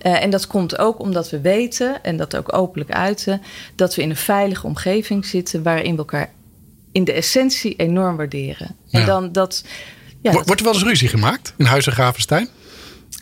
[0.06, 3.42] Uh, en dat komt ook omdat we weten, en dat ook openlijk uiten,
[3.74, 6.32] dat we in een veilige omgeving zitten waarin we elkaar
[6.94, 8.76] in de essentie enorm waarderen.
[8.90, 9.64] En dan dat.
[10.22, 12.48] Ja, Wordt er wel eens ruzie gemaakt in Huizen Gravenstein?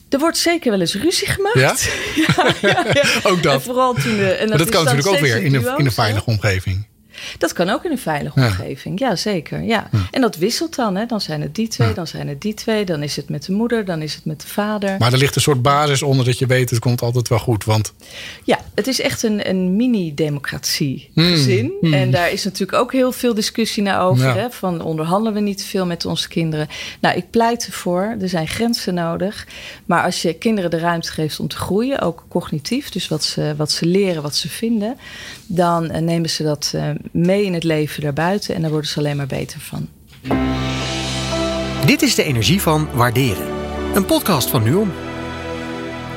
[0.08, 1.58] er wordt zeker wel eens ruzie gemaakt.
[1.58, 1.74] Ja?
[2.26, 3.04] ja, ja, ja.
[3.22, 3.54] Ook dat.
[3.54, 5.92] En vooral toen de, en dat is kan natuurlijk ook weer in een, in een
[5.92, 6.86] veilige omgeving.
[7.38, 8.46] Dat kan ook in een veilige Ja.
[8.46, 9.62] omgeving, ja zeker.
[9.62, 9.88] Ja.
[10.10, 10.96] En dat wisselt dan.
[10.96, 11.06] Hè.
[11.06, 12.84] Dan zijn het die twee, dan zijn het die twee.
[12.84, 14.96] Dan is het met de moeder, dan is het met de vader.
[14.98, 17.64] Maar er ligt een soort basis onder dat je weet het komt altijd wel goed.
[17.64, 17.92] Want
[18.44, 21.72] Ja, het is echt een, een mini-democratie Hmm, gezin.
[21.80, 21.94] hmm.
[21.94, 24.34] En daar is natuurlijk ook heel veel discussie naar over.
[24.34, 24.50] Hè?
[24.50, 26.68] Van onderhandelen we niet veel met onze kinderen?
[27.00, 28.16] Nou, ik pleit ervoor.
[28.20, 29.46] Er zijn grenzen nodig.
[29.86, 33.54] Maar als je kinderen de ruimte geeft om te groeien, ook cognitief, dus wat ze,
[33.56, 34.96] wat ze leren, wat ze vinden,
[35.46, 38.98] dan eh, nemen ze dat eh, mee in het leven daarbuiten en daar worden ze
[38.98, 39.88] alleen maar beter van.
[41.86, 43.46] Dit is de energie van waarderen.
[43.94, 44.90] Een podcast van Nuon.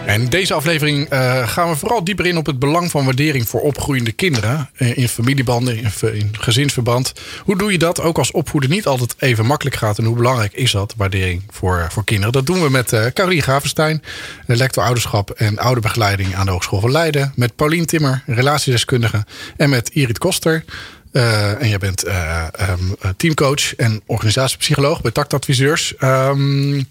[0.05, 3.47] En in deze aflevering eh, gaan we vooral dieper in op het belang van waardering
[3.49, 4.69] voor opgroeiende kinderen.
[4.75, 7.13] eh, In familiebanden, in, in gezinsverband.
[7.43, 8.01] Hoe doe je dat?
[8.01, 9.97] Ook als opvoeden niet altijd even makkelijk gaat.
[9.97, 12.33] En hoe belangrijk is dat, waardering voor, voor kinderen?
[12.33, 14.03] Dat doen we met eh Caroline Gravenstein,
[14.47, 17.31] eh, lector ouderschap en ouderbegeleiding aan de Hogeschool van Leiden.
[17.35, 19.25] Met Paulien Timmer, relatiedeskundige.
[19.57, 20.63] En met Irit Koster.
[21.11, 25.95] Eh, en jij bent eh, ehm, eh, teamcoach en organisatiepsycholoog bij tactadviseurs.
[25.97, 26.81] Ehm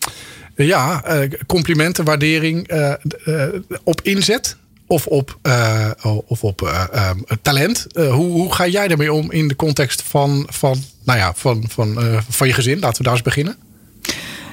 [0.54, 3.48] ja, eh, complimenten, waardering eh, eh,
[3.84, 5.90] op inzet of op, eh,
[6.26, 7.86] of op eh, ehm, talent.
[7.94, 11.98] Hoe, hoe ga jij daarmee om in de context van, van, nou ja, van, van,
[12.28, 12.78] van je gezin?
[12.78, 13.56] Laten we daar eens beginnen.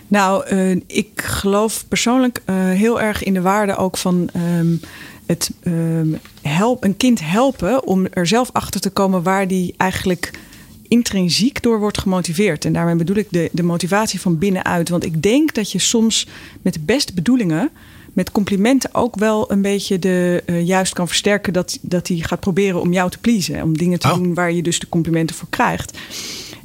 [0.08, 0.46] Nou,
[0.88, 4.76] ik geloof persoonlijk heel erg in de waarde ook van ehm,
[5.26, 6.08] het ehm,
[6.42, 10.32] help, een kind helpen om er zelf achter te komen waar die eigenlijk
[10.96, 12.66] intrinsiek door wordt gemotiveerd.
[12.66, 14.90] En daarmee bedoel ik de, de motivatie van binnenuit.
[14.90, 16.28] Want ik denk dat je soms
[16.62, 17.70] met de beste bedoelingen,
[18.14, 22.40] met complimenten ook wel een beetje de eh, juist kan versterken dat, dat hij gaat
[22.40, 23.62] proberen om jou te pleasen.
[23.64, 24.14] Om dingen te Oh.
[24.16, 25.98] doen waar je dus de complimenten voor krijgt.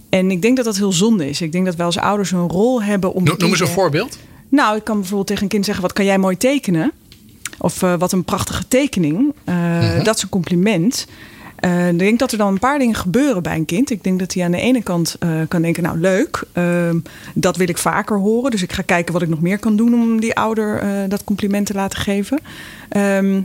[0.09, 1.41] En ik denk dat dat heel zonde is.
[1.41, 3.25] Ik denk dat wij als ouders een rol hebben om.
[3.25, 4.19] No- Noem eens een voorbeeld.
[4.49, 6.93] nou, ik kan bijvoorbeeld tegen een kind zeggen: wat kan jij mooi tekenen?
[7.59, 9.33] Of eh, wat een prachtige tekening.
[9.45, 10.03] Eh, Mhm.
[10.05, 11.07] Dat is een compliment.
[11.57, 13.91] Eh, ik denk dat er dan een paar dingen gebeuren bij een kind.
[13.91, 16.99] Ik denk dat hij aan de ene kant eh, kan denken: Nou, leuk, ehm,
[17.35, 18.51] dat wil ik vaker horen.
[18.51, 21.25] Dus ik ga kijken wat ik nog meer kan doen om die ouder eh, dat
[21.25, 22.39] compliment te laten geven.
[22.89, 23.37] Ehm,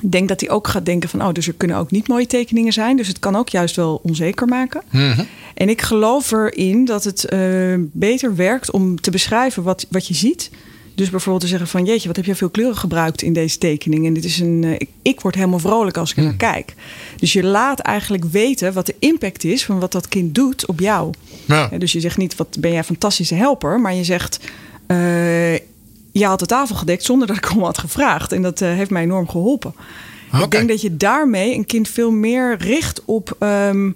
[0.00, 2.26] ik denk dat hij ook gaat denken: van, Oh, dus er kunnen ook niet mooie
[2.26, 2.96] tekeningen zijn.
[2.96, 4.82] Dus het kan ook juist wel onzeker maken.
[4.90, 5.24] Mhm.
[5.54, 7.26] En ik geloof erin dat het
[7.92, 10.50] beter werkt om te beschrijven wat, wat je ziet.
[10.94, 14.06] Dus bijvoorbeeld te zeggen van jeetje, wat heb je veel kleuren gebruikt in deze tekening?
[14.06, 14.64] En dit is een.
[14.64, 16.74] eh, ik, ik word helemaal vrolijk als ik er naar kijk.
[17.16, 20.80] Dus je laat eigenlijk weten wat de impact is van wat dat kind doet op
[20.80, 21.12] jou.
[21.44, 21.70] Ja.
[21.70, 24.38] Eh, Dus je zegt niet wat ben jij een fantastische helper, maar je zegt.
[24.86, 25.54] eh,
[26.12, 28.32] je had de tafel gedekt zonder dat ik om had gevraagd.
[28.32, 29.74] En dat heeft mij enorm geholpen.
[30.44, 33.90] Ik denk dat je daarmee een kind veel meer richt op ehm,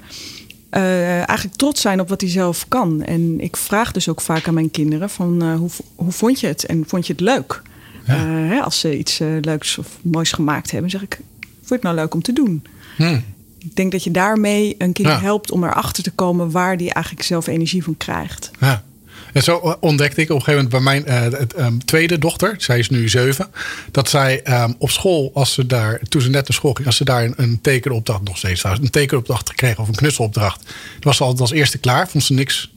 [0.70, 3.02] eh, eigenlijk trots zijn op wat hij zelf kan.
[3.02, 6.46] En ik vraag dus ook vaak aan mijn kinderen van eh, hoe, hoe vond je
[6.46, 6.66] het?
[6.66, 7.62] En vond je het leuk?
[8.06, 8.14] Ja.
[8.14, 11.82] Eh, hè, als ze iets leuks of moois gemaakt hebben, zeg ik, vond je het
[11.82, 12.62] nou leuk om te doen?
[12.96, 13.18] Hm.
[13.58, 17.26] ik denk dat je daarmee een kind helpt om erachter te komen waar die eigenlijk
[17.26, 18.50] zelf energie van krijgt.
[18.60, 18.84] Ja.
[19.36, 22.90] En zo ontdekte ik op een gegeven moment bij mijn uh, tweede dochter, zij is
[22.90, 23.48] nu zeven,
[23.90, 26.96] dat zij um, op school, als ze daar, toen ze net naar school ging, als
[26.96, 31.22] ze daar een, een tekenopdracht, nog steeds een tekenopdracht kreeg of een knutselopdracht, was ze
[31.22, 32.72] altijd als eerste klaar, vond ze niks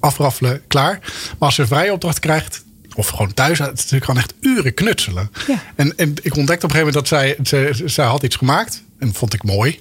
[0.00, 0.98] afraffelen klaar.
[1.02, 5.30] Maar als ze een vrije opdracht krijgt, of gewoon thuis, ze kan echt uren knutselen.
[5.46, 5.62] Ja.
[5.76, 8.82] En, en ik ontdekte op een gegeven moment dat zij, zij, zij had iets gemaakt
[8.98, 9.80] en vond ik mooi.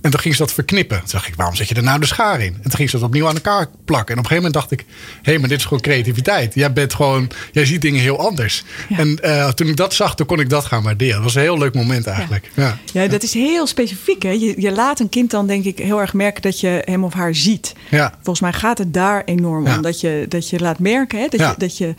[0.00, 0.98] En toen ging ze dat verknippen.
[0.98, 2.54] Toen dacht ik, waarom zet je er nou de schaar in?
[2.54, 4.14] En toen ging ze dat opnieuw aan elkaar plakken.
[4.14, 4.84] En op een gegeven moment dacht ik,
[5.22, 6.54] hé, hey, maar dit is gewoon creativiteit.
[6.54, 8.64] Jij bent gewoon, jij ziet dingen heel anders.
[8.88, 11.14] En uh, toen ik dat zag, toen kon ik dat gaan waarderen.
[11.14, 12.50] Dat was een heel leuk moment eigenlijk.
[12.54, 13.06] Ja, ja.
[13.06, 14.22] dat is heel specifiek.
[14.22, 14.30] Hè?
[14.30, 17.12] Je, je laat een kind dan denk ik heel erg merken dat je hem of
[17.12, 17.74] haar ziet.
[17.90, 18.14] Ja.
[18.14, 19.82] Volgens mij gaat het daar enorm om.
[19.82, 21.28] Dat je, dat je laat merken hè?
[21.28, 21.94] Dat, je, dat je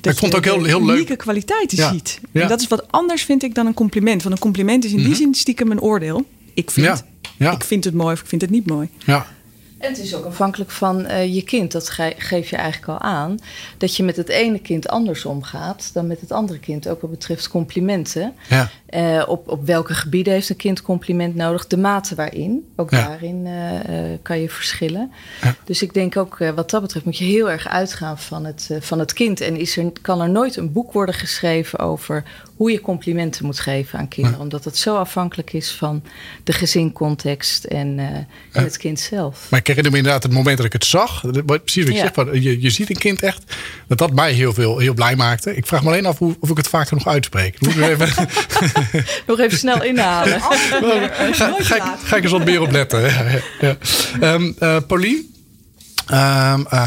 [0.00, 0.94] dat ik vond het ook heel, heel leuk.
[0.94, 2.20] unieke kwaliteiten ziet.
[2.32, 4.22] En dat is wat anders vind ik dan een compliment.
[4.22, 5.16] Want een compliment is in die mhm.
[5.16, 6.26] zin stiekem een oordeel.
[6.54, 6.86] Ik vind.
[6.86, 7.04] Ja.
[7.38, 8.88] Ik vind het mooi of ik vind het niet mooi.
[9.04, 9.26] Ja.
[9.78, 11.72] En het is ook afhankelijk van uh, je kind.
[11.72, 13.38] Dat geef je eigenlijk al aan.
[13.78, 16.88] Dat je met het ene kind anders omgaat dan met het andere kind.
[16.88, 18.34] Ook wat betreft complimenten.
[18.48, 18.70] Ja.
[18.90, 21.66] Uh, op, op welke gebieden heeft een kind compliment nodig?
[21.66, 22.72] De mate waarin.
[22.76, 23.90] Ook daarin uh,
[24.22, 25.12] kan je verschillen.
[25.42, 25.54] Ja.
[25.64, 28.98] Dus ik denk ook wat dat betreft moet je heel erg uitgaan van het, van
[28.98, 29.40] het kind.
[29.40, 32.24] En is er, kan er nooit een boek worden geschreven over
[32.56, 34.40] hoe je complimenten moet geven aan kinderen.
[34.40, 36.02] Omdat het zo afhankelijk is van
[36.44, 38.26] de gezincontext en, en
[38.64, 39.46] het kind zelf.
[39.50, 41.20] Maar ik herinner me inderdaad het moment dat ik het zag.
[41.44, 42.42] Precies wat je zegt.
[42.42, 43.54] Je, je ziet een kind echt.
[43.88, 45.56] Dat dat mij heel, veel, heel blij maakte.
[45.56, 47.56] Ik vraag me alleen af hoe, of ik het vaker nog uitspreek.
[47.60, 48.08] Even...
[49.26, 50.40] nog even snel inhalen.
[50.40, 53.12] ga, ga, ga, ik eens wat meer op letten.
[53.60, 53.76] ja,
[54.20, 55.35] Um, uh, Paulien?
[56.10, 56.82] Um, uh,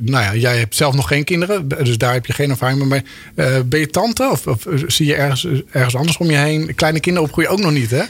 [0.00, 3.02] nou ja, jij hebt zelf nog geen kinderen, dus daar heb je geen ervaring mee.
[3.34, 6.74] Uh, ben je tante of, of, zie je ergens, ergens anders om je heen?
[6.74, 8.02] Kleine kinderen opgroeien ook nog niet, hè?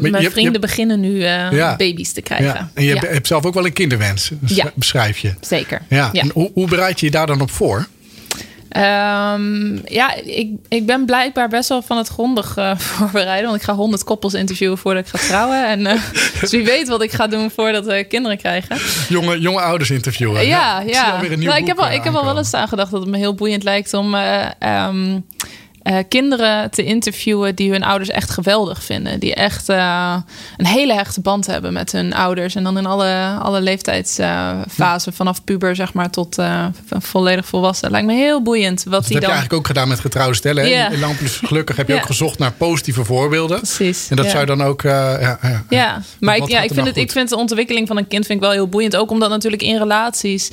[0.00, 2.46] mijn vrienden beginnen nu uh, baby's te krijgen.
[2.46, 2.70] Ja.
[2.74, 4.30] En je hebt zelf ook wel een kinderwens,
[4.74, 5.34] beschrijf je.
[5.40, 5.82] Zeker.
[5.88, 6.12] Ja.
[6.12, 7.86] En hoe, hoe bereid je je daar dan op voor?
[8.76, 13.48] Um, ja, ik, ik ben blijkbaar best wel van het grondig uh, voorbereiden.
[13.48, 15.68] Want ik ga honderd koppels interviewen voordat ik ga trouwen.
[15.68, 15.92] En, uh,
[16.40, 18.78] dus wie weet wat ik ga doen voordat we kinderen krijgen.
[19.08, 20.46] Jonge, jonge ouders interviewen.
[20.46, 21.20] Ja, ja.
[21.20, 23.16] Ik, nou, ik heb, al, ik heb al wel eens aan gedacht dat het me
[23.16, 24.14] heel boeiend lijkt om...
[24.14, 24.46] Uh,
[24.86, 25.26] um,
[25.82, 29.20] uh, kinderen te interviewen die hun ouders echt geweldig vinden.
[29.20, 30.16] Die echt uh,
[30.56, 32.54] een hele hechte band hebben met hun ouders.
[32.54, 37.90] En dan in alle, alle leeftijdsfasen, uh, vanaf puber zeg maar tot uh, volledig volwassen.
[37.90, 38.84] Lijkt me heel boeiend.
[38.84, 39.30] Wat dat die heb dan...
[39.30, 40.68] je eigenlijk ook gedaan met getrouwde stellen.
[40.68, 40.92] Yeah.
[40.92, 43.56] In Plus Gelukkig heb je ook gezocht naar positieve voorbeelden.
[43.56, 44.08] Precies.
[44.10, 44.82] En dat zou je dan ook...
[44.82, 46.02] ja, ja, ja.
[46.20, 48.38] maar ik, ja, ik, vind nou het, ik vind de ontwikkeling van een kind vind
[48.38, 48.96] ik wel heel boeiend.
[48.96, 50.50] Ook omdat natuurlijk in relaties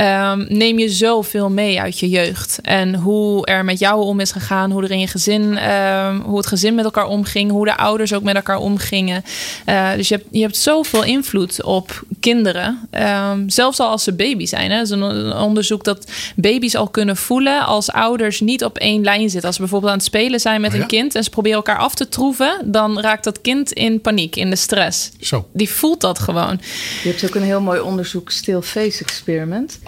[0.00, 2.58] um, neem je zoveel mee uit je jeugd.
[2.62, 6.36] En hoe er met jou om is gegaan hoe er in je gezin, uh, hoe
[6.36, 9.24] het gezin met elkaar omging, hoe de ouders ook met elkaar omgingen.
[9.66, 12.88] Uh, dus je hebt, je hebt zoveel invloed op kinderen,
[13.30, 14.70] um, zelfs al als ze baby zijn.
[14.70, 14.80] Hè.
[14.80, 19.46] is een onderzoek dat baby's al kunnen voelen als ouders niet op één lijn zitten.
[19.46, 21.78] Als ze bijvoorbeeld aan het spelen zijn met oh een kind en ze proberen elkaar
[21.78, 25.10] af te troeven, dan raakt dat kind in paniek, in de stress.
[25.20, 25.48] Zo.
[25.52, 26.60] Die voelt dat gewoon.
[27.02, 29.78] Je hebt ook een heel mooi onderzoek, Still Face Experiment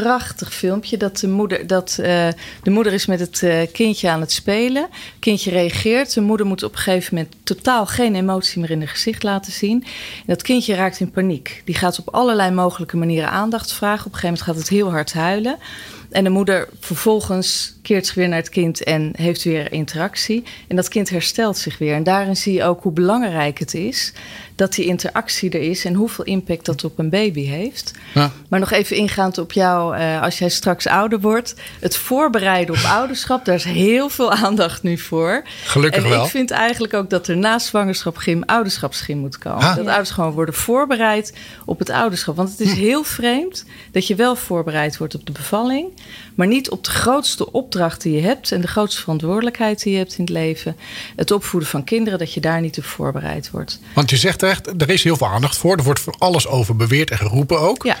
[0.00, 0.96] prachtig filmpje.
[0.96, 2.06] Dat de moeder, dat, uh,
[2.62, 4.88] de moeder is met het uh, kindje aan het spelen.
[5.18, 6.14] kindje reageert.
[6.14, 9.52] De moeder moet op een gegeven moment totaal geen emotie meer in haar gezicht laten
[9.52, 9.82] zien.
[9.82, 11.62] En dat kindje raakt in paniek.
[11.64, 14.06] Die gaat op allerlei mogelijke manieren aandacht vragen.
[14.06, 15.58] Op een gegeven moment gaat het heel hard huilen.
[16.14, 20.44] En de moeder vervolgens keert zich weer naar het kind en heeft weer interactie.
[20.68, 21.94] En dat kind herstelt zich weer.
[21.94, 24.12] En daarin zie je ook hoe belangrijk het is
[24.54, 27.92] dat die interactie er is en hoeveel impact dat op een baby heeft.
[28.14, 28.32] Ja.
[28.48, 31.54] Maar nog even ingaand op jou, uh, als jij straks ouder wordt.
[31.80, 35.42] Het voorbereiden op ouderschap, daar is heel veel aandacht nu voor.
[35.64, 36.24] Gelukkig en wel.
[36.24, 39.76] ik vind eigenlijk ook dat er na zwangerschap gym ouderschapsgym moet komen.
[39.76, 41.32] Dat ouders gewoon worden voorbereid
[41.64, 42.36] op het ouderschap.
[42.36, 42.78] Want het is hm.
[42.78, 45.92] heel vreemd dat je wel voorbereid wordt op de bevalling
[46.34, 49.98] maar niet op de grootste opdracht die je hebt en de grootste verantwoordelijkheid die je
[49.98, 50.76] hebt in het leven.
[51.16, 53.80] Het opvoeden van kinderen, dat je daar niet op voorbereid wordt.
[53.94, 55.76] Want je zegt echt, er is heel veel aandacht voor.
[55.76, 57.82] Er wordt voor alles over beweerd en geroepen ook.
[57.82, 57.96] Ja.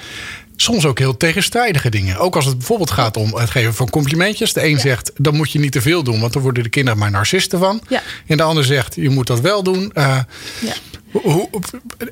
[0.56, 2.18] Soms ook heel tegenstrijdige dingen.
[2.18, 4.52] Ook als het bijvoorbeeld gaat om het geven van complimentjes.
[4.52, 6.98] De een zegt, dan moet je niet te veel doen, want dan worden de kinderen
[6.98, 7.80] maar narcisten van.
[7.88, 8.02] Ja.
[8.26, 9.90] En de ander zegt, je moet dat wel doen.
[9.94, 10.18] Uh,
[10.60, 10.74] ja.
[11.10, 11.48] Hoe,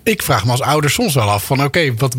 [0.02, 2.14] ik vraag me als ouder soms wel af van oké, wat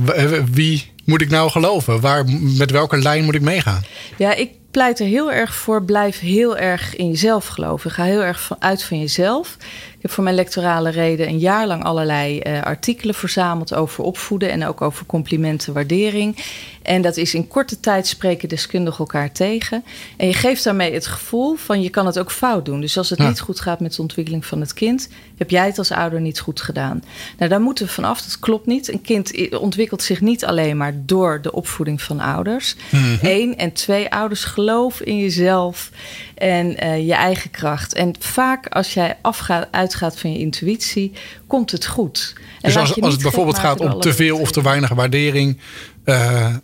[0.52, 2.02] wie moet ik nou geloven?
[2.02, 2.26] Waar,
[2.58, 3.84] met welke lijn moet ik meegaan?
[4.18, 5.84] Ja, ik pleit er heel erg voor.
[5.84, 7.92] Blijf heel erg in jezelf geloven.
[7.92, 9.56] Ga heel erg uit van jezelf.
[9.96, 14.50] Ik heb voor mijn lectorale reden een jaar lang allerlei uh, artikelen verzameld over opvoeden
[14.50, 16.38] en ook over complimenten, waardering.
[16.84, 19.84] En dat is in korte tijd spreken deskundigen elkaar tegen.
[20.18, 22.82] En je geeft daarmee het gevoel van je kan het ook fout doen.
[22.82, 25.78] Dus als het niet goed gaat met de ontwikkeling van het kind, heb jij het
[25.78, 27.04] als ouder niet goed gedaan.
[27.38, 28.22] Nou, daar moeten we vanaf.
[28.22, 28.92] Dat klopt niet.
[28.92, 32.76] Een kind ontwikkelt zich niet alleen maar door de opvoeding van ouders.
[32.90, 35.92] Mm Eén en twee ouders geloof in jezelf
[36.36, 37.94] en uh, je eigen kracht.
[37.94, 41.12] En vaak als jij afgaat, uitgaat van je intuïtie,
[41.48, 42.34] komt het goed.
[42.38, 45.58] En dus als, als het bijvoorbeeld gaat om te veel of te weinig waardering,
[46.06, 46.56] uh,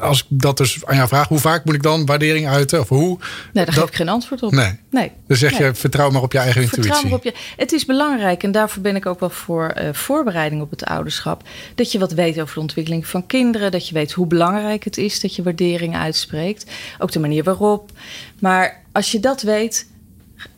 [0.00, 2.80] als ik dat dus aan jou vraag, hoe vaak moet ik dan waardering uiten?
[2.80, 3.18] Of hoe?
[3.52, 4.52] Nee, daar geef ik geen antwoord op.
[4.52, 4.78] Nee.
[4.90, 5.12] nee.
[5.26, 6.92] Dan zeg je, vertrouw maar op je eigen intuïtie.
[6.92, 7.34] Vertrouw maar op je.
[7.56, 11.42] Het is belangrijk, en daarvoor ben ik ook wel voor uh, voorbereiding op het ouderschap.
[11.74, 13.70] Dat je wat weet over de ontwikkeling van kinderen.
[13.70, 16.70] Dat je weet hoe belangrijk het is dat je waardering uitspreekt.
[16.98, 17.90] Ook de manier waarop.
[18.38, 19.86] Maar als je dat weet,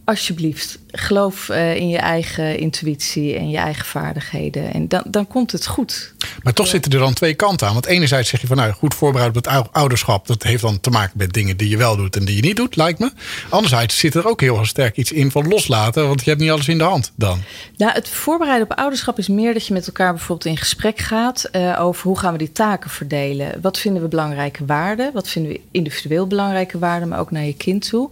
[0.05, 4.73] alsjeblieft, geloof uh, in je eigen intuïtie en je eigen vaardigheden.
[4.73, 6.15] En dan, dan komt het goed.
[6.43, 7.73] Maar toch zitten er dan twee kanten aan.
[7.73, 10.27] Want enerzijds zeg je van nou, goed voorbereid op het ouderschap.
[10.27, 12.57] Dat heeft dan te maken met dingen die je wel doet en die je niet
[12.57, 13.11] doet, lijkt me.
[13.49, 16.07] Anderzijds zit er ook heel sterk iets in van loslaten.
[16.09, 17.41] Want je hebt niet alles in de hand dan.
[17.77, 21.49] Nou, het voorbereiden op ouderschap is meer dat je met elkaar bijvoorbeeld in gesprek gaat
[21.53, 23.61] uh, over hoe gaan we die taken verdelen.
[23.61, 25.11] Wat vinden we belangrijke waarden?
[25.13, 28.09] Wat vinden we individueel belangrijke waarden, maar ook naar je kind toe.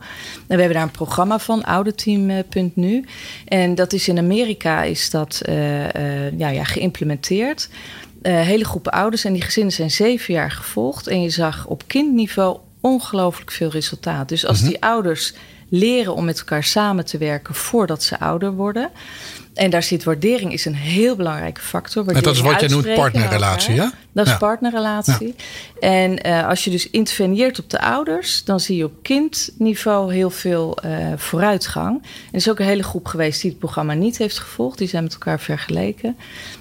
[0.46, 3.04] En we hebben daar een programma van, ouderteam.nu.
[3.44, 7.68] En dat is in Amerika is dat uh, uh, ja, ja, geïmplementeerd.
[8.22, 11.06] Uh, hele groepen ouders en die gezinnen zijn zeven jaar gevolgd.
[11.06, 14.28] En je zag op kindniveau ongelooflijk veel resultaat.
[14.28, 14.72] Dus als mm -hmm.
[14.72, 15.34] die ouders
[15.68, 18.90] leren om met elkaar samen te werken voordat ze ouder worden.
[19.54, 22.08] En daar zit waardering is een heel belangrijke factor.
[22.08, 23.92] En dat is wat je noemt partnerrelatie, ja?
[24.18, 24.38] Dat is ja.
[24.38, 25.34] partnerrelatie.
[25.80, 25.88] Ja.
[25.88, 30.30] En uh, als je dus interveneert op de ouders, dan zie je op kindniveau heel
[30.30, 32.02] veel uh, vooruitgang.
[32.02, 34.78] En er is ook een hele groep geweest die het programma niet heeft gevolgd.
[34.78, 36.16] Die zijn met elkaar vergeleken.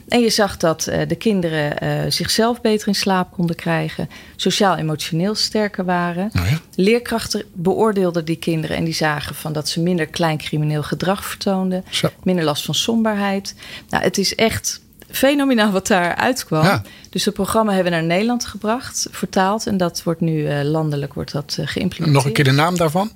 [0.08, 5.86] En je zag dat uh, de kinderen zichzelf beter in slaap konden krijgen, sociaal-emotioneel sterker
[5.86, 6.32] waren.
[6.40, 6.60] Oh ja.
[6.76, 11.84] Leerkrachten beoordeelden die kinderen en die zagen van dat ze minder klein crimineel gedrag vertoonden,
[11.90, 12.10] Zo.
[12.24, 13.56] minder last van somberheid.
[13.90, 16.64] Nou, het is echt fenomenaal wat daar uitkwam.
[16.64, 16.84] Ja.
[17.10, 19.68] Dus het programma hebben we naar Nederland gebracht, vertaald.
[19.68, 22.12] En dat wordt nu uh, landelijk wordt dat, uh, geïmplementeerd.
[22.12, 23.12] Nog een keer de naam daarvan?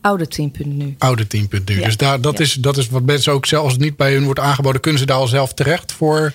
[0.00, 0.94] Oude team.nu.
[0.98, 1.78] Oude team.nu.
[1.78, 1.84] Ja.
[1.84, 2.44] Dus daar, dat, ja.
[2.44, 5.16] is, dat is wat mensen ook zelfs niet bij hun wordt aangeboden, kunnen ze daar
[5.16, 6.32] al zelf terecht voor.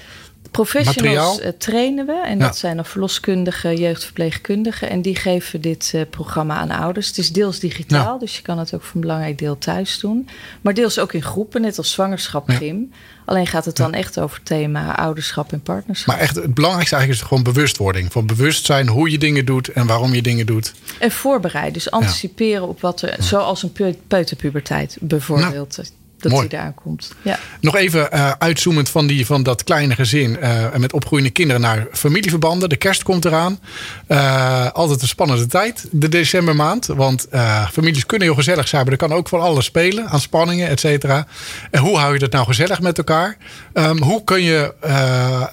[0.52, 2.22] Professionals uh, trainen we.
[2.26, 2.46] En ja.
[2.46, 4.90] dat zijn dan verloskundigen, jeugdverpleegkundigen.
[4.90, 7.08] En die geven dit uh, programma aan ouders.
[7.08, 8.20] Het is deels digitaal, ja.
[8.20, 10.30] dus je kan het ook voor een belangrijk deel thuis doen.
[10.62, 12.92] Maar deels ook in groepen, net als zwangerschap, gym.
[13.26, 16.16] Alleen gaat het dan echt over thema ouderschap en partnerschap.
[16.16, 18.12] Maar echt het belangrijkste eigenlijk is gewoon bewustwording.
[18.12, 20.74] Van bewustzijn hoe je dingen doet en waarom je dingen doet.
[21.00, 21.74] En voorbereiden.
[21.74, 25.80] Dus anticiperen op wat er, zoals een peuterpuberteit bijvoorbeeld
[26.22, 26.48] dat Mooi.
[26.50, 27.16] hij daar komt.
[27.22, 27.40] Ja.
[27.62, 31.88] Nog even uh, uitzoomend van, die, van dat kleine gezin uh, met opgroeiende kinderen naar
[31.92, 32.70] familieverbanden.
[32.70, 33.60] De kerst komt eraan.
[34.08, 36.86] Uh, altijd een spannende tijd, de decembermaand.
[36.86, 37.28] Want
[37.72, 40.80] families kunnen heel gezellig zijn, maar er kan ook van alles spelen aan spanningen, et
[40.80, 41.28] cetera.
[41.72, 43.38] En hoe hou je dat nou gezellig met elkaar?
[43.74, 44.74] Um, hoe kun je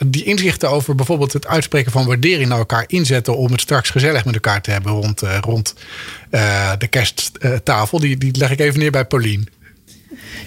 [0.06, 4.24] die inzichten over bijvoorbeeld het uitspreken van waardering naar elkaar inzetten om het straks gezellig
[4.24, 5.74] met elkaar te hebben rond, rond
[6.78, 8.00] de kersttafel?
[8.00, 9.48] Die, die leg ik even neer bij Paulien.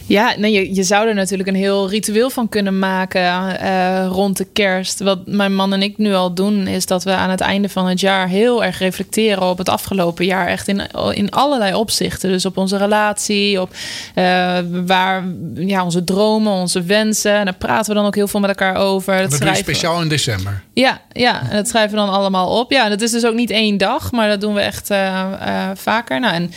[0.05, 4.37] Ja, nee, je, je zou er natuurlijk een heel ritueel van kunnen maken uh, rond
[4.37, 4.99] de kerst.
[4.99, 7.87] Wat mijn man en ik nu al doen, is dat we aan het einde van
[7.87, 10.47] het jaar heel erg reflecteren op het afgelopen jaar.
[10.47, 10.81] Echt in,
[11.13, 12.29] in allerlei opzichten.
[12.29, 13.69] Dus op onze relatie, op
[14.15, 15.23] uh, waar
[15.55, 17.33] ja, onze dromen, onze wensen.
[17.33, 19.21] En daar praten we dan ook heel veel met elkaar over.
[19.21, 20.63] Dat, dat doe je speciaal in december.
[20.73, 22.71] Ja, ja, en dat schrijven we dan allemaal op.
[22.71, 25.25] Ja, en dat is dus ook niet één dag, maar dat doen we echt uh,
[25.73, 26.19] vaker.
[26.19, 26.51] Nou, en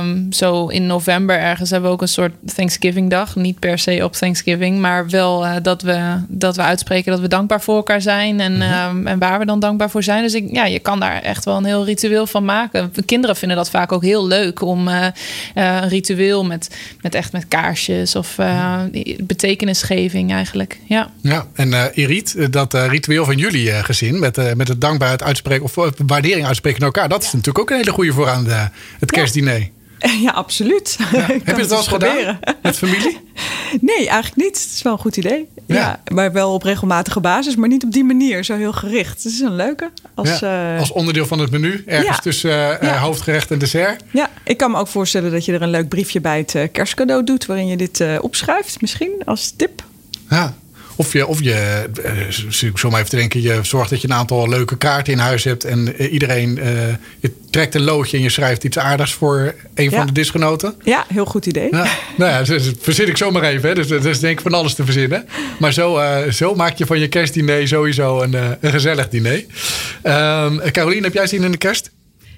[0.00, 3.36] um, zo in november ergens hebben we ook een soort Thanksgiving dag.
[3.36, 7.28] Niet per se op Thanksgiving, maar wel uh, dat, we, dat we uitspreken dat we
[7.28, 8.40] dankbaar voor elkaar zijn.
[8.40, 8.96] En, mm -hmm.
[8.98, 10.22] um, en waar we dan dankbaar voor zijn.
[10.22, 12.92] Dus ik, ja, je kan daar echt wel een heel ritueel van maken.
[13.04, 15.06] Kinderen vinden dat vaak ook heel leuk om uh,
[15.54, 18.36] een ritueel met, met echt met kaarsjes of
[19.20, 20.78] betekenisgeving eigenlijk.
[20.86, 25.74] Ja, ja en Irit, dat ritueel van jullie gezin met, met het dankbaarheid uitspreken of
[26.06, 27.08] waardering uitspreken naar elkaar.
[27.08, 27.26] Dat ja.
[27.26, 28.68] is natuurlijk ook een hele goede voor aan de,
[28.98, 29.58] het kerstdiner.
[29.58, 29.79] Ja.
[30.24, 30.96] Ja, absoluut.
[31.12, 31.18] Ja.
[31.44, 33.18] Heb je het wel eens gedaan met familie?
[33.80, 34.62] Nee, eigenlijk niet.
[34.62, 35.48] Het is wel een goed idee.
[35.66, 35.76] Ja.
[35.76, 36.00] ja.
[36.14, 39.22] maar wel op regelmatige basis, maar niet op die manier, zo heel gericht.
[39.22, 39.90] Het is een leuke.
[40.14, 44.02] Als, ja, als onderdeel van het menu, ergens tussen uh, hoofdgerecht en dessert.
[44.10, 47.24] Ja, ik kan me ook voorstellen dat je er een leuk briefje bij het kerstcadeau
[47.24, 49.82] doet, waarin je dit uh, opschrijft, misschien als tip.
[50.28, 50.54] Ja,
[51.00, 54.14] Of je, of je uh, zo maar even te denken, je zorgt dat je een
[54.14, 55.64] aantal leuke kaarten in huis hebt.
[55.64, 56.64] En uh, iedereen, uh,
[57.20, 59.96] je trekt een loodje en je schrijft iets aardigs voor een Ja.
[59.96, 60.74] van de disgenoten.
[60.84, 61.68] Ja, heel goed idee.
[61.70, 61.86] Ja,
[62.16, 63.68] nou ja, dat verzin ik zomaar even.
[63.68, 63.74] Hè.
[63.74, 65.26] Dus dat is denk ik van alles te verzinnen.
[65.58, 69.44] Maar zo, eh, zo maak je van je kerstdiner sowieso een, eh, een gezellig diner.
[70.02, 71.90] Ehm Carolien, heb jij zin in de kerst?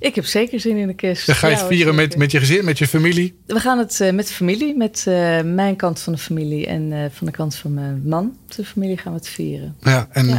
[0.03, 1.32] Ik heb zeker zin in de kerst.
[1.32, 3.34] Ga je het vieren met, met je gezin, met je familie.
[3.46, 6.92] We gaan het eh, met de familie, met eh, mijn kant van de familie en
[6.92, 8.36] eh, van de kant van mijn man.
[8.57, 9.76] De familie gaan we het vieren.
[9.80, 10.38] Ja, en Ja,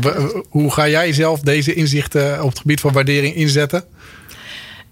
[0.49, 3.83] hoe ga jij zelf deze inzichten op het gebied van waardering inzetten?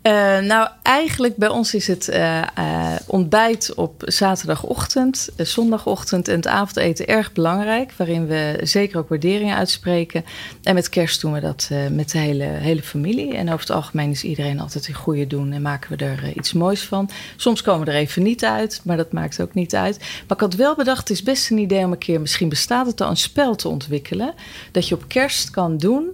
[0.01, 6.47] Eh, nou, eigenlijk bij ons is het eh, eh, ontbijt op zaterdagochtend, zondagochtend en het
[6.47, 7.93] avondeten erg belangrijk.
[7.97, 10.25] Waarin we zeker ook waarderingen uitspreken.
[10.63, 13.35] En met kerst doen we dat met de hele, hele familie.
[13.35, 16.53] En over het algemeen is iedereen altijd een goede doen en maken we er iets
[16.53, 17.09] moois van.
[17.35, 19.97] Soms komen we er even niet uit, maar dat maakt ook niet uit.
[19.97, 22.85] Maar ik had wel bedacht, het is best een idee om een keer, misschien bestaat
[22.85, 24.33] het al, een spel te ontwikkelen.
[24.71, 26.09] Dat je op kerst kan doen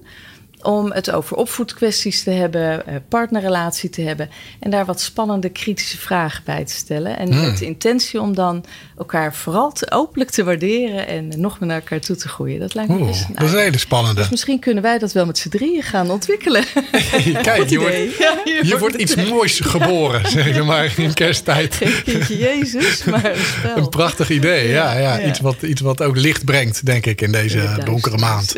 [0.62, 4.30] om het over opvoedkwesties te hebben, eh, partnerrelatie te hebben
[4.60, 7.18] en daar wat spannende kritische vragen bij te stellen.
[7.18, 8.66] En met de intentie om dan
[8.98, 12.60] elkaar vooral te, openlijk te waarderen en nog meer naar elkaar toe te groeien.
[12.60, 14.22] Dat lijkt me Oeh, best een dat is een hele spannende.
[14.22, 16.64] Dus misschien kunnen wij dat wel met z'n drieën gaan ontwikkelen.
[17.42, 21.76] Kijk, hier wordt, Ja, hier wordt iets moois geboren, zeg maar, in kersttijd.
[21.84, 23.78] Geen kindje Jezus, maar een.
[23.78, 24.98] Een prachtig idee, ja.
[24.98, 25.18] ja.
[25.18, 25.28] Ja.
[25.28, 28.56] Iets, wat, iets wat ook licht brengt, denk ik, in deze donkere maand.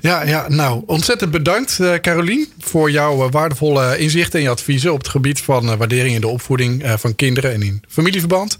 [0.00, 4.92] Ja, ja, nou, ontzettend bedankt, eh Carolien, voor jouw eh, waardevolle inzichten en je adviezen
[4.92, 8.58] op het gebied van eh, waardering in de opvoeding van kinderen en in familieverband.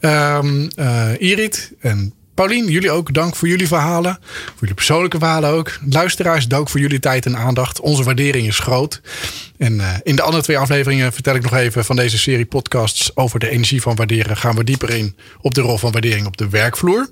[0.00, 4.18] Ehm eh, Irit en Paulien, jullie ook dank voor jullie verhalen.
[4.20, 5.78] Voor jullie persoonlijke verhalen ook.
[5.90, 7.80] Luisteraars, dank voor jullie tijd en aandacht.
[7.80, 9.00] Onze waardering is groot.
[9.56, 13.38] En in de andere twee afleveringen vertel ik nog even van deze serie podcasts over
[13.38, 14.36] de energie van waarderen.
[14.36, 17.08] Gaan we dieper in op de rol van waardering op de werkvloer.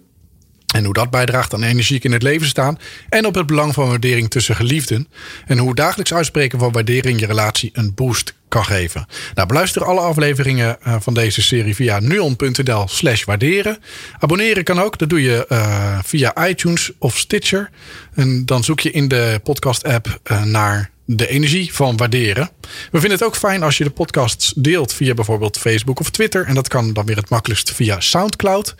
[0.74, 2.78] En hoe dat bijdraagt aan energiek in het leven staan.
[3.08, 5.08] En op het belang van waardering tussen geliefden.
[5.46, 9.06] En hoe dagelijks uitspreken van waardering je relatie een boost kan geven.
[9.34, 13.78] Nou, beluister alle afleveringen eh, van deze serie via nuon.nl slash waarderen.
[14.18, 14.98] Abonneren kan ook.
[14.98, 17.70] Dat doe je eh, via iTunes of Stitcher.
[18.14, 22.50] En dan zoek je in de podcast app eh, naar de energie van waarderen.
[22.90, 26.46] We vinden het ook fijn als je de podcasts deelt via bijvoorbeeld Facebook of Twitter.
[26.46, 28.74] En dat kan dan weer het makkelijkst via Soundcloud.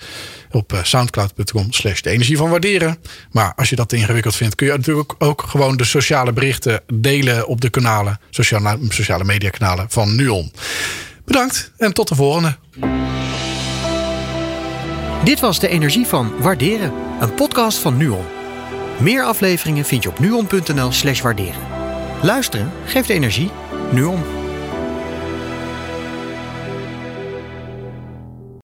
[0.51, 2.99] Op eh, soundcloud.com slash de energie van waarderen.
[3.31, 7.47] Maar als je dat ingewikkeld vindt, kun je natuurlijk ook, gewoon de sociale berichten delen
[7.47, 10.53] op de kanalen, sociale, sociale media kanalen van Nuon.
[11.25, 12.57] Bedankt en tot de volgende.
[15.25, 18.25] Dit was de energie van Waarderen, een podcast van Nuon.
[19.01, 21.74] Meer afleveringen vind je op nuon.nl slash waarderen.
[22.25, 23.51] Luisteren geeft energie.
[23.93, 24.44] Nuon.